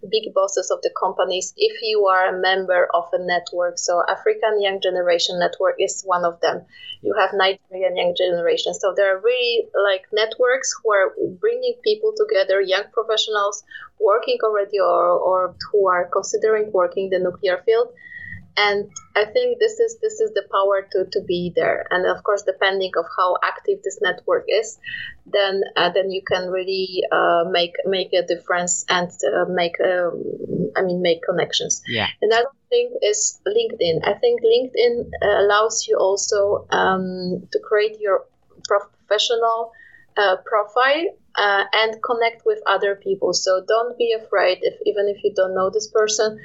big 0.10 0.34
bosses 0.34 0.72
of 0.72 0.82
the 0.82 0.92
companies 1.00 1.54
if 1.58 1.82
you 1.82 2.08
are 2.08 2.36
a 2.36 2.40
member 2.40 2.88
of 2.94 3.06
a 3.14 3.20
network. 3.20 3.78
So 3.78 4.02
African 4.08 4.62
Young 4.62 4.82
Generation 4.82 5.40
Network 5.40 5.76
is 5.80 6.04
one 6.04 6.26
of 6.26 6.40
them. 6.42 6.66
You 7.02 7.14
have 7.20 7.32
Nigerian 7.34 7.98
Young 7.98 8.16
Generation. 8.18 8.74
So 8.74 8.94
there 8.96 9.16
are 9.16 9.20
really 9.20 9.68
like 9.74 10.06
networks 10.12 10.74
who 10.82 10.92
are 10.92 11.14
bringing 11.40 11.76
people 11.84 12.14
together, 12.16 12.62
young 12.62 12.86
professionals 12.92 13.64
working 14.00 14.38
already 14.44 14.80
or, 14.80 15.08
or 15.08 15.56
who 15.72 15.88
are 15.88 16.10
considering 16.12 16.72
working 16.72 17.10
the 17.10 17.20
nuclear 17.20 17.62
field 17.66 17.90
and 18.58 18.90
I 19.16 19.26
think 19.26 19.60
this 19.60 19.80
is 19.80 19.98
this 20.02 20.20
is 20.20 20.32
the 20.34 20.44
power 20.52 20.88
to, 20.92 21.06
to 21.12 21.22
be 21.22 21.52
there. 21.56 21.86
And 21.90 22.06
of 22.06 22.24
course, 22.24 22.44
depending 22.44 22.92
of 22.98 23.06
how 23.18 23.38
active 23.44 23.80
this 23.84 24.00
network 24.02 24.46
is, 24.48 24.78
then 25.26 25.62
uh, 25.76 25.90
then 25.90 26.12
you 26.12 26.22
can 26.22 26.50
really 26.50 27.04
uh, 27.12 27.44
make 27.50 27.74
make 27.86 28.14
a 28.14 28.26
difference 28.26 28.86
and 28.90 29.10
uh, 29.10 29.46
make 29.50 29.76
um, 29.82 30.72
I 30.76 30.84
mean 30.84 31.02
make 31.02 31.22
connections. 31.24 31.82
Yeah. 31.88 32.08
Another 32.22 32.52
thing 32.70 32.98
is 33.02 33.42
LinkedIn. 33.48 34.08
I 34.08 34.14
think 34.14 34.42
LinkedIn 34.42 35.10
uh, 35.22 35.46
allows 35.46 35.86
you 35.88 35.98
also 35.98 36.66
um, 36.72 37.48
to 37.52 37.60
create 37.60 38.00
your 38.00 38.26
professional 38.68 39.72
uh, 40.18 40.38
profile 40.46 41.08
uh, 41.36 41.64
and 41.74 42.02
connect 42.02 42.46
with 42.46 42.60
other 42.66 42.96
people. 42.96 43.34
So 43.34 43.64
don't 43.68 43.98
be 43.98 44.14
afraid 44.14 44.60
if 44.62 44.76
even 44.86 45.08
if 45.08 45.24
you 45.24 45.34
don't 45.36 45.54
know 45.54 45.70
this 45.70 45.88
person, 45.88 46.40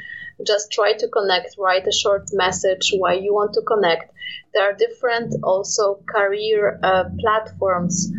just 0.46 0.72
try 0.72 0.92
to 0.92 1.08
connect. 1.08 1.56
Write 1.58 1.86
a 1.86 1.92
short 1.92 2.28
message 2.32 2.92
why 2.96 3.14
you 3.14 3.34
want 3.34 3.54
to 3.54 3.62
connect. 3.62 4.12
There 4.54 4.68
are 4.68 4.72
different 4.72 5.34
also 5.42 6.02
career 6.08 6.78
uh, 6.82 7.04
platforms 7.20 8.10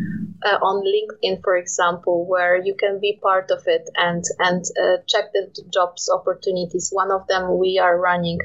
uh, 0.44 0.58
on 0.62 0.84
LinkedIn, 0.84 1.42
for 1.42 1.56
example, 1.56 2.26
where 2.26 2.56
you 2.56 2.74
can 2.74 3.00
be 3.00 3.18
part 3.22 3.50
of 3.50 3.62
it 3.66 3.88
and 3.96 4.24
and 4.38 4.64
uh, 4.82 4.96
check 5.06 5.32
the 5.32 5.50
jobs 5.72 6.10
opportunities. 6.12 6.90
One 6.92 7.10
of 7.10 7.26
them 7.26 7.58
we 7.58 7.78
are 7.78 7.98
running. 7.98 8.38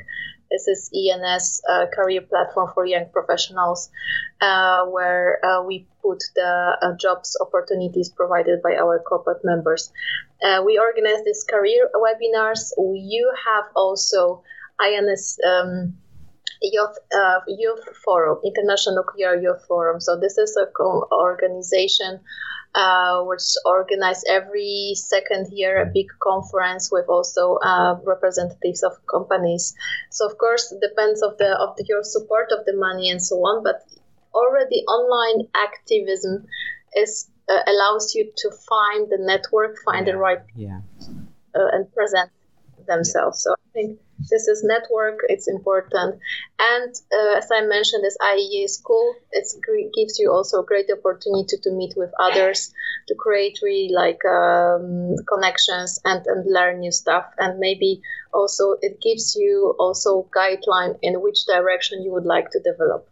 This 0.51 0.67
is 0.67 0.91
ENS 0.95 1.61
uh, 1.69 1.85
career 1.93 2.21
platform 2.21 2.71
for 2.73 2.85
young 2.85 3.09
professionals, 3.11 3.89
uh, 4.39 4.85
where 4.85 5.43
uh, 5.45 5.63
we 5.63 5.87
put 6.07 6.23
the 6.35 6.77
uh, 6.81 6.95
jobs 7.01 7.37
opportunities 7.41 8.09
provided 8.09 8.61
by 8.61 8.75
our 8.75 8.99
corporate 8.99 9.43
members. 9.43 9.91
Uh, 10.43 10.61
we 10.65 10.79
organize 10.79 11.23
these 11.25 11.43
career 11.43 11.89
webinars. 11.95 12.71
You 12.77 13.33
have 13.47 13.65
also 13.75 14.43
INS. 14.79 15.37
Um, 15.47 15.97
Youth, 16.59 16.97
uh, 17.13 17.41
Youth 17.47 17.85
Forum, 18.03 18.39
International 18.43 18.95
Nuclear 18.95 19.35
Youth 19.35 19.63
Forum. 19.67 20.01
So 20.01 20.19
this 20.19 20.39
is 20.39 20.57
a 20.57 20.65
co- 20.65 21.07
organization 21.11 22.21
uh, 22.75 23.23
which 23.23 23.43
organize 23.65 24.23
every 24.29 24.93
second 24.95 25.47
year 25.51 25.81
a 25.81 25.85
big 25.85 26.07
conference 26.21 26.89
with 26.91 27.05
also 27.09 27.55
uh, 27.55 27.95
representatives 28.05 28.83
of 28.83 28.93
companies. 29.09 29.73
So 30.11 30.27
of 30.27 30.37
course 30.37 30.71
it 30.71 30.79
depends 30.81 31.21
of 31.21 31.37
the 31.37 31.57
of 31.57 31.75
the, 31.77 31.85
your 31.87 32.03
support 32.03 32.51
of 32.51 32.65
the 32.65 32.75
money 32.75 33.09
and 33.09 33.21
so 33.21 33.35
on, 33.37 33.63
but 33.63 33.81
already 34.41 34.80
online 34.97 35.47
activism 35.56 36.45
is 36.95 37.30
uh, 37.50 37.63
allows 37.67 38.13
you 38.15 38.32
to 38.36 38.52
find 38.52 39.10
the 39.10 39.17
network, 39.19 39.78
find 39.86 40.06
yeah. 40.06 40.13
the 40.13 40.17
right 40.17 40.43
Yeah. 40.56 40.82
uh, 41.56 41.69
and 41.73 41.91
present 41.93 42.30
themselves. 42.88 43.43
So 43.43 43.52
I 43.54 43.69
think 43.73 44.00
this 44.32 44.47
is 44.47 44.63
network. 44.63 45.19
It's 45.30 45.47
important, 45.47 46.19
and 46.60 46.91
uh, 47.17 47.38
as 47.38 47.50
I 47.52 47.62
mentioned, 47.65 48.04
this 48.04 48.17
IEA 48.21 48.67
school 48.69 49.15
it 49.32 49.47
gives 49.93 50.19
you 50.19 50.32
also 50.32 50.62
a 50.62 50.65
great 50.65 50.89
opportunity 50.91 51.58
to 51.62 51.71
meet 51.71 51.93
with 51.95 52.12
others, 52.19 52.73
to 53.10 53.15
create 53.15 53.60
really 53.62 53.91
like 53.93 54.23
um, 54.26 55.15
connections 55.32 56.00
and 56.04 56.26
and 56.26 56.52
learn 56.52 56.80
new 56.80 56.91
stuff, 56.91 57.26
and 57.38 57.60
maybe 57.60 58.02
also 58.34 58.76
it 58.82 59.00
gives 59.02 59.36
you 59.36 59.76
also 59.80 60.28
guideline 60.36 60.97
in 61.02 61.21
which 61.21 61.45
direction 61.45 62.02
you 62.02 62.12
would 62.12 62.26
like 62.26 62.50
to 62.52 62.60
develop. 62.60 63.08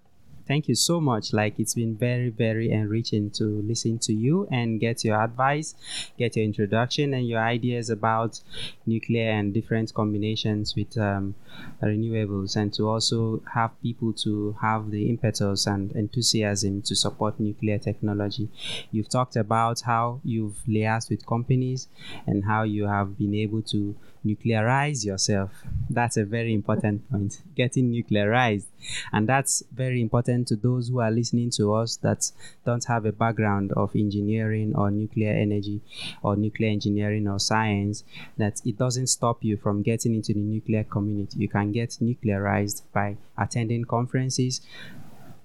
Thank 0.48 0.68
you 0.68 0.76
so 0.76 1.00
much. 1.02 1.34
Like 1.34 1.60
it's 1.60 1.74
been 1.74 1.96
very, 1.96 2.30
very 2.30 2.72
enriching 2.72 3.30
to 3.32 3.44
listen 3.44 4.00
to 4.00 4.14
you 4.14 4.48
and 4.52 4.80
get 4.80 5.04
your 5.04 5.22
advice, 5.22 5.76
get 6.18 6.36
your 6.36 6.46
introduction 6.46 7.14
and 7.14 7.28
your 7.28 7.42
ideas 7.42 7.90
about 7.90 8.42
nuclear 8.86 9.32
and 9.32 9.54
different 9.54 9.94
combinations 9.94 10.76
with 10.76 10.98
um, 10.98 11.36
renewables, 11.82 12.56
and 12.56 12.74
to 12.74 12.90
also 12.90 13.42
have 13.54 13.72
people 13.82 14.14
to 14.14 14.56
have 14.62 14.92
the 14.92 15.10
impetus 15.10 15.68
and 15.68 15.92
enthusiasm 15.94 16.82
to 16.84 16.96
support 16.96 17.40
nuclear 17.40 17.78
technology. 17.78 18.50
You've 18.92 19.10
talked 19.10 19.36
about 19.36 19.82
how 19.82 20.22
you've 20.24 20.58
liaised 20.68 21.10
with 21.10 21.26
companies 21.26 21.88
and 22.28 22.44
how 22.46 22.64
you 22.64 22.88
have 22.88 23.18
been 23.18 23.36
able 23.36 23.62
to 23.64 23.96
nuclearize 24.26 25.06
yourself. 25.06 25.52
That's 25.90 26.18
a 26.18 26.26
very 26.26 26.54
important 26.54 27.10
point. 27.10 27.42
Getting 27.56 27.92
nuclearized. 27.92 28.66
And 29.12 29.30
that's 29.30 29.64
very 29.74 30.02
important 30.02 30.48
to 30.50 30.56
those 30.56 30.90
who 30.90 31.00
are 31.00 31.12
listening 31.12 31.52
to 31.52 31.74
us 31.74 31.98
that 31.98 32.32
don't 32.66 32.84
have 32.86 33.06
a 33.06 33.12
background 33.12 33.72
of 33.74 33.96
engineering 33.96 34.74
or 34.76 34.92
nuclear 34.92 35.34
energy 35.34 35.82
or 36.24 36.36
nuclear 36.36 36.70
engineering 36.70 37.28
or 37.28 37.40
science, 37.40 38.04
that 38.38 38.62
it 38.66 38.78
doesn't 38.78 39.08
stop 39.08 39.44
you 39.44 39.58
from 39.58 39.82
getting 39.84 40.16
into 40.16 40.34
the 40.34 40.40
nuclear 40.40 40.84
community. 40.84 41.40
You 41.40 41.50
can 41.50 41.72
get 41.72 41.98
nuclearized 42.02 42.82
by 42.94 43.18
attending 43.38 43.86
conferences, 43.86 44.62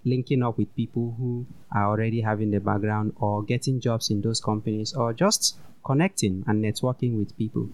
linking 0.04 0.42
up 0.42 0.56
with 0.56 0.74
people 0.74 1.14
who 1.18 1.46
are 1.74 1.86
already 1.86 2.20
having 2.20 2.50
the 2.50 2.60
background 2.60 3.12
or 3.16 3.42
getting 3.42 3.80
jobs 3.80 4.10
in 4.10 4.20
those 4.22 4.40
companies 4.40 4.94
or 4.94 5.12
just 5.12 5.58
connecting 5.84 6.44
and 6.46 6.64
networking 6.64 7.18
with 7.18 7.36
people. 7.36 7.68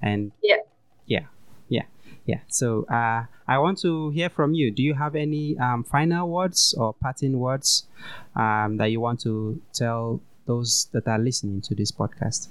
And 0.00 0.32
yeah, 0.42 0.58
yeah, 1.06 1.26
yeah, 1.68 1.84
yeah. 2.26 2.40
So 2.48 2.84
uh, 2.84 3.24
I 3.48 3.58
want 3.58 3.80
to 3.80 4.10
hear 4.10 4.30
from 4.30 4.54
you. 4.54 4.70
Do 4.70 4.82
you 4.82 4.94
have 4.94 5.14
any 5.16 5.58
um, 5.58 5.84
final 5.84 6.28
words 6.28 6.74
or 6.78 6.94
parting 6.94 7.38
words 7.38 7.84
um, 8.36 8.76
that 8.76 8.86
you 8.86 9.00
want 9.00 9.20
to 9.20 9.60
tell 9.72 10.20
those 10.46 10.88
that 10.92 11.06
are 11.08 11.18
listening 11.18 11.60
to 11.62 11.74
this 11.74 11.92
podcast? 11.92 12.48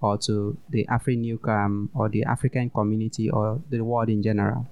Or 0.00 0.18
to 0.18 0.58
the 0.68 0.84
AfriNuke 0.90 1.48
um, 1.48 1.88
or 1.94 2.08
the 2.08 2.24
African 2.24 2.70
community 2.70 3.30
or 3.30 3.60
the 3.70 3.80
world 3.82 4.08
in 4.08 4.20
general? 4.20 4.66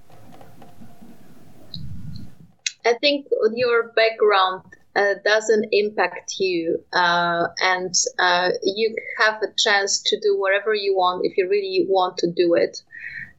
I 2.85 2.95
think 2.95 3.27
your 3.55 3.93
background 3.93 4.63
uh, 4.97 5.15
doesn't 5.25 5.69
impact 5.73 6.35
you 6.39 6.83
uh, 6.93 7.47
and 7.63 7.95
uh, 8.19 8.51
you 8.63 8.95
have 9.19 9.43
a 9.43 9.53
chance 9.57 10.03
to 10.07 10.19
do 10.21 10.39
whatever 10.39 10.75
you 10.75 10.97
want 10.97 11.25
if 11.25 11.37
you 11.37 11.49
really 11.49 11.87
want 11.89 12.19
to 12.19 12.31
do 12.31 12.55
it. 12.55 12.83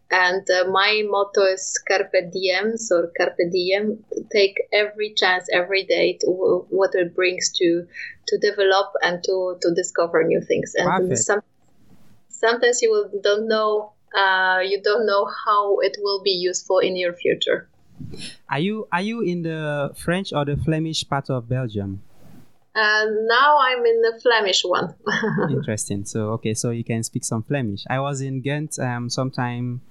And 0.09 0.47
uh, 0.49 0.69
my 0.69 1.03
motto 1.07 1.43
is 1.43 1.81
carpe 1.87 2.31
diem 2.33 2.77
so 2.77 3.07
carpe 3.17 3.49
diem. 3.49 4.03
Take 4.31 4.55
every 4.73 5.13
chance 5.13 5.47
every 5.53 5.83
day 5.85 6.17
to 6.21 6.65
what 6.69 6.91
it 6.95 7.15
brings 7.15 7.49
to 7.59 7.87
to 8.27 8.37
develop 8.37 8.91
and 9.01 9.23
to 9.23 9.57
to 9.61 9.73
discover 9.73 10.23
new 10.23 10.41
things. 10.41 10.73
And 10.75 11.17
some, 11.17 11.41
sometimes 12.27 12.81
you 12.81 12.91
will 12.91 13.09
don't 13.23 13.47
know 13.47 13.93
uh, 14.13 14.59
you 14.65 14.81
don't 14.81 15.05
know 15.05 15.29
how 15.45 15.79
it 15.79 15.95
will 16.01 16.21
be 16.21 16.31
useful 16.31 16.79
in 16.79 16.97
your 16.97 17.13
future 17.13 17.69
are 18.49 18.59
you 18.59 18.87
are 18.91 19.01
you 19.01 19.21
in 19.21 19.43
the 19.43 19.91
French 19.95 20.33
or 20.33 20.45
the 20.45 20.57
Flemish 20.57 21.07
part 21.07 21.29
of 21.29 21.47
Belgium? 21.47 22.01
Uh, 22.73 23.05
now 23.23 23.57
I'm 23.59 23.85
in 23.85 24.01
the 24.01 24.19
Flemish 24.21 24.63
one. 24.63 24.95
Interesting. 25.49 26.05
So 26.05 26.29
okay, 26.31 26.53
so 26.53 26.69
you 26.69 26.85
can 26.85 27.03
speak 27.03 27.25
some 27.25 27.43
Flemish. 27.43 27.83
I 27.89 27.99
was 27.99 28.21
in 28.21 28.41
Ghent 28.41 28.79
um 28.79 29.09
sometime 29.09 29.81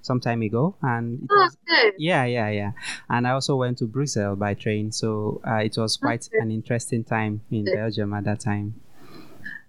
some 0.00 0.18
time 0.18 0.42
ago, 0.42 0.74
and 0.82 1.22
it 1.22 1.28
oh, 1.30 1.36
was, 1.36 1.56
okay. 1.68 1.92
yeah, 1.98 2.24
yeah, 2.24 2.48
yeah. 2.48 2.72
And 3.08 3.26
I 3.26 3.32
also 3.32 3.56
went 3.56 3.78
to 3.78 3.86
Brussels 3.86 4.38
by 4.38 4.54
train, 4.54 4.92
so 4.92 5.40
uh, 5.46 5.56
it 5.56 5.76
was 5.76 5.96
quite 5.96 6.28
okay. 6.28 6.38
an 6.40 6.50
interesting 6.50 7.04
time 7.04 7.42
in 7.50 7.68
okay. 7.68 7.76
Belgium 7.76 8.12
at 8.14 8.24
that 8.24 8.40
time. 8.40 8.80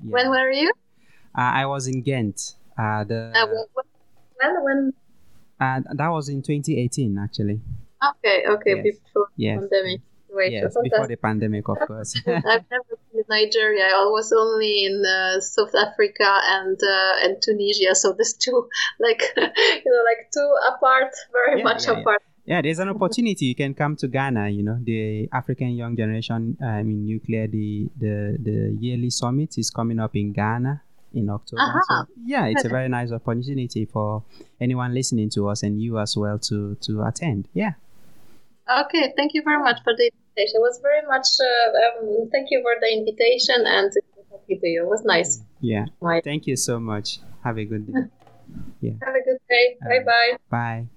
Yeah. 0.04 0.12
When 0.12 0.30
were 0.30 0.52
you? 0.52 0.72
Uh, 1.38 1.42
I 1.42 1.66
was 1.66 1.88
in 1.88 2.02
Ghent. 2.02 2.56
Uh, 2.78 3.04
the 3.04 3.32
uh, 3.36 3.46
when 4.36 4.64
when? 4.64 4.94
Uh, 5.60 5.82
that 5.94 6.10
was 6.10 6.30
in 6.30 6.42
2018, 6.42 7.18
actually. 7.18 7.62
Okay, 8.12 8.44
okay, 8.48 8.76
Yes. 8.76 8.84
before 8.84 9.28
Yes. 9.38 9.60
pandemic. 9.60 10.02
Wait, 10.36 10.52
yes, 10.52 10.76
before 10.82 11.08
the 11.08 11.16
pandemic, 11.16 11.70
of 11.70 11.78
course. 11.86 12.16
I've 12.28 12.66
never 12.72 12.98
been 13.12 13.20
in 13.22 13.24
Nigeria. 13.30 13.86
I 13.86 14.06
was 14.10 14.34
only 14.34 14.86
in 14.86 15.04
uh, 15.06 15.40
South 15.40 15.76
Africa 15.76 16.26
and 16.58 16.76
uh, 16.82 17.24
and 17.24 17.40
Tunisia. 17.40 17.94
So 17.94 18.14
these 18.18 18.34
two, 18.34 18.68
like 19.00 19.22
you 19.38 19.44
know, 19.94 20.02
like 20.10 20.32
two 20.34 20.50
apart, 20.74 21.12
very 21.32 21.60
Yeah, 21.60 21.64
much 21.64 21.86
yeah, 21.86 21.94
yeah. 21.94 22.00
apart. 22.02 22.22
yeah, 22.46 22.62
there's 22.64 22.80
an 22.80 22.90
opportunity. 22.90 23.46
You 23.46 23.54
can 23.54 23.76
come 23.76 23.96
to 23.98 24.08
Ghana. 24.08 24.50
You 24.50 24.64
know, 24.64 24.80
the 24.82 25.30
African 25.32 25.70
Young 25.78 25.96
Generation, 25.96 26.58
I 26.60 26.82
mean, 26.82 27.06
nuclear. 27.06 27.46
The 27.46 27.88
the 28.00 28.36
the 28.42 28.76
yearly 28.82 29.12
summit 29.12 29.60
is 29.60 29.70
coming 29.70 30.00
up 30.00 30.16
in 30.16 30.34
Ghana 30.34 30.82
in 31.14 31.30
October. 31.30 31.62
Aha. 31.62 32.06
So, 32.08 32.14
yeah, 32.26 32.48
it's 32.48 32.66
a 32.66 32.70
very 32.70 32.90
nice 32.90 33.12
opportunity 33.12 33.86
for 33.86 34.24
anyone 34.60 34.96
listening 34.96 35.30
to 35.38 35.48
us 35.50 35.62
and 35.62 35.80
you 35.80 36.00
as 36.00 36.18
well 36.18 36.40
to 36.50 36.74
to 36.82 37.04
attend. 37.04 37.48
Yeah. 37.54 37.74
Okay, 38.70 39.14
thank 39.16 39.34
you 39.34 39.44
very 39.44 39.60
much 39.60 39.80
for 39.84 39.94
the 39.96 40.10
invitation. 40.12 40.56
It 40.56 40.62
was 40.62 40.80
very 40.82 41.06
much. 41.08 41.28
Uh, 41.40 42.04
um, 42.04 42.30
thank 42.32 42.48
you 42.52 42.62
for 42.62 42.76
the 42.80 42.92
invitation 42.92 43.66
and 43.66 43.92
talking 44.32 44.60
to 44.60 44.68
you. 44.68 44.84
It 44.84 44.88
was 44.90 45.04
nice. 45.04 45.42
Yeah. 45.60 45.86
Bye. 46.02 46.22
Thank 46.24 46.48
you 46.48 46.56
so 46.56 46.80
much. 46.80 47.20
Have 47.44 47.58
a 47.58 47.66
good 47.66 47.88
day. 47.88 47.94
Yeah. 48.82 48.92
Have 49.02 49.16
a 49.16 49.24
good 49.24 49.40
day. 49.50 49.78
All 49.82 49.90
Bye 49.90 49.96
right. 49.98 50.06
bye. 50.06 50.38
Bye. 50.50 50.88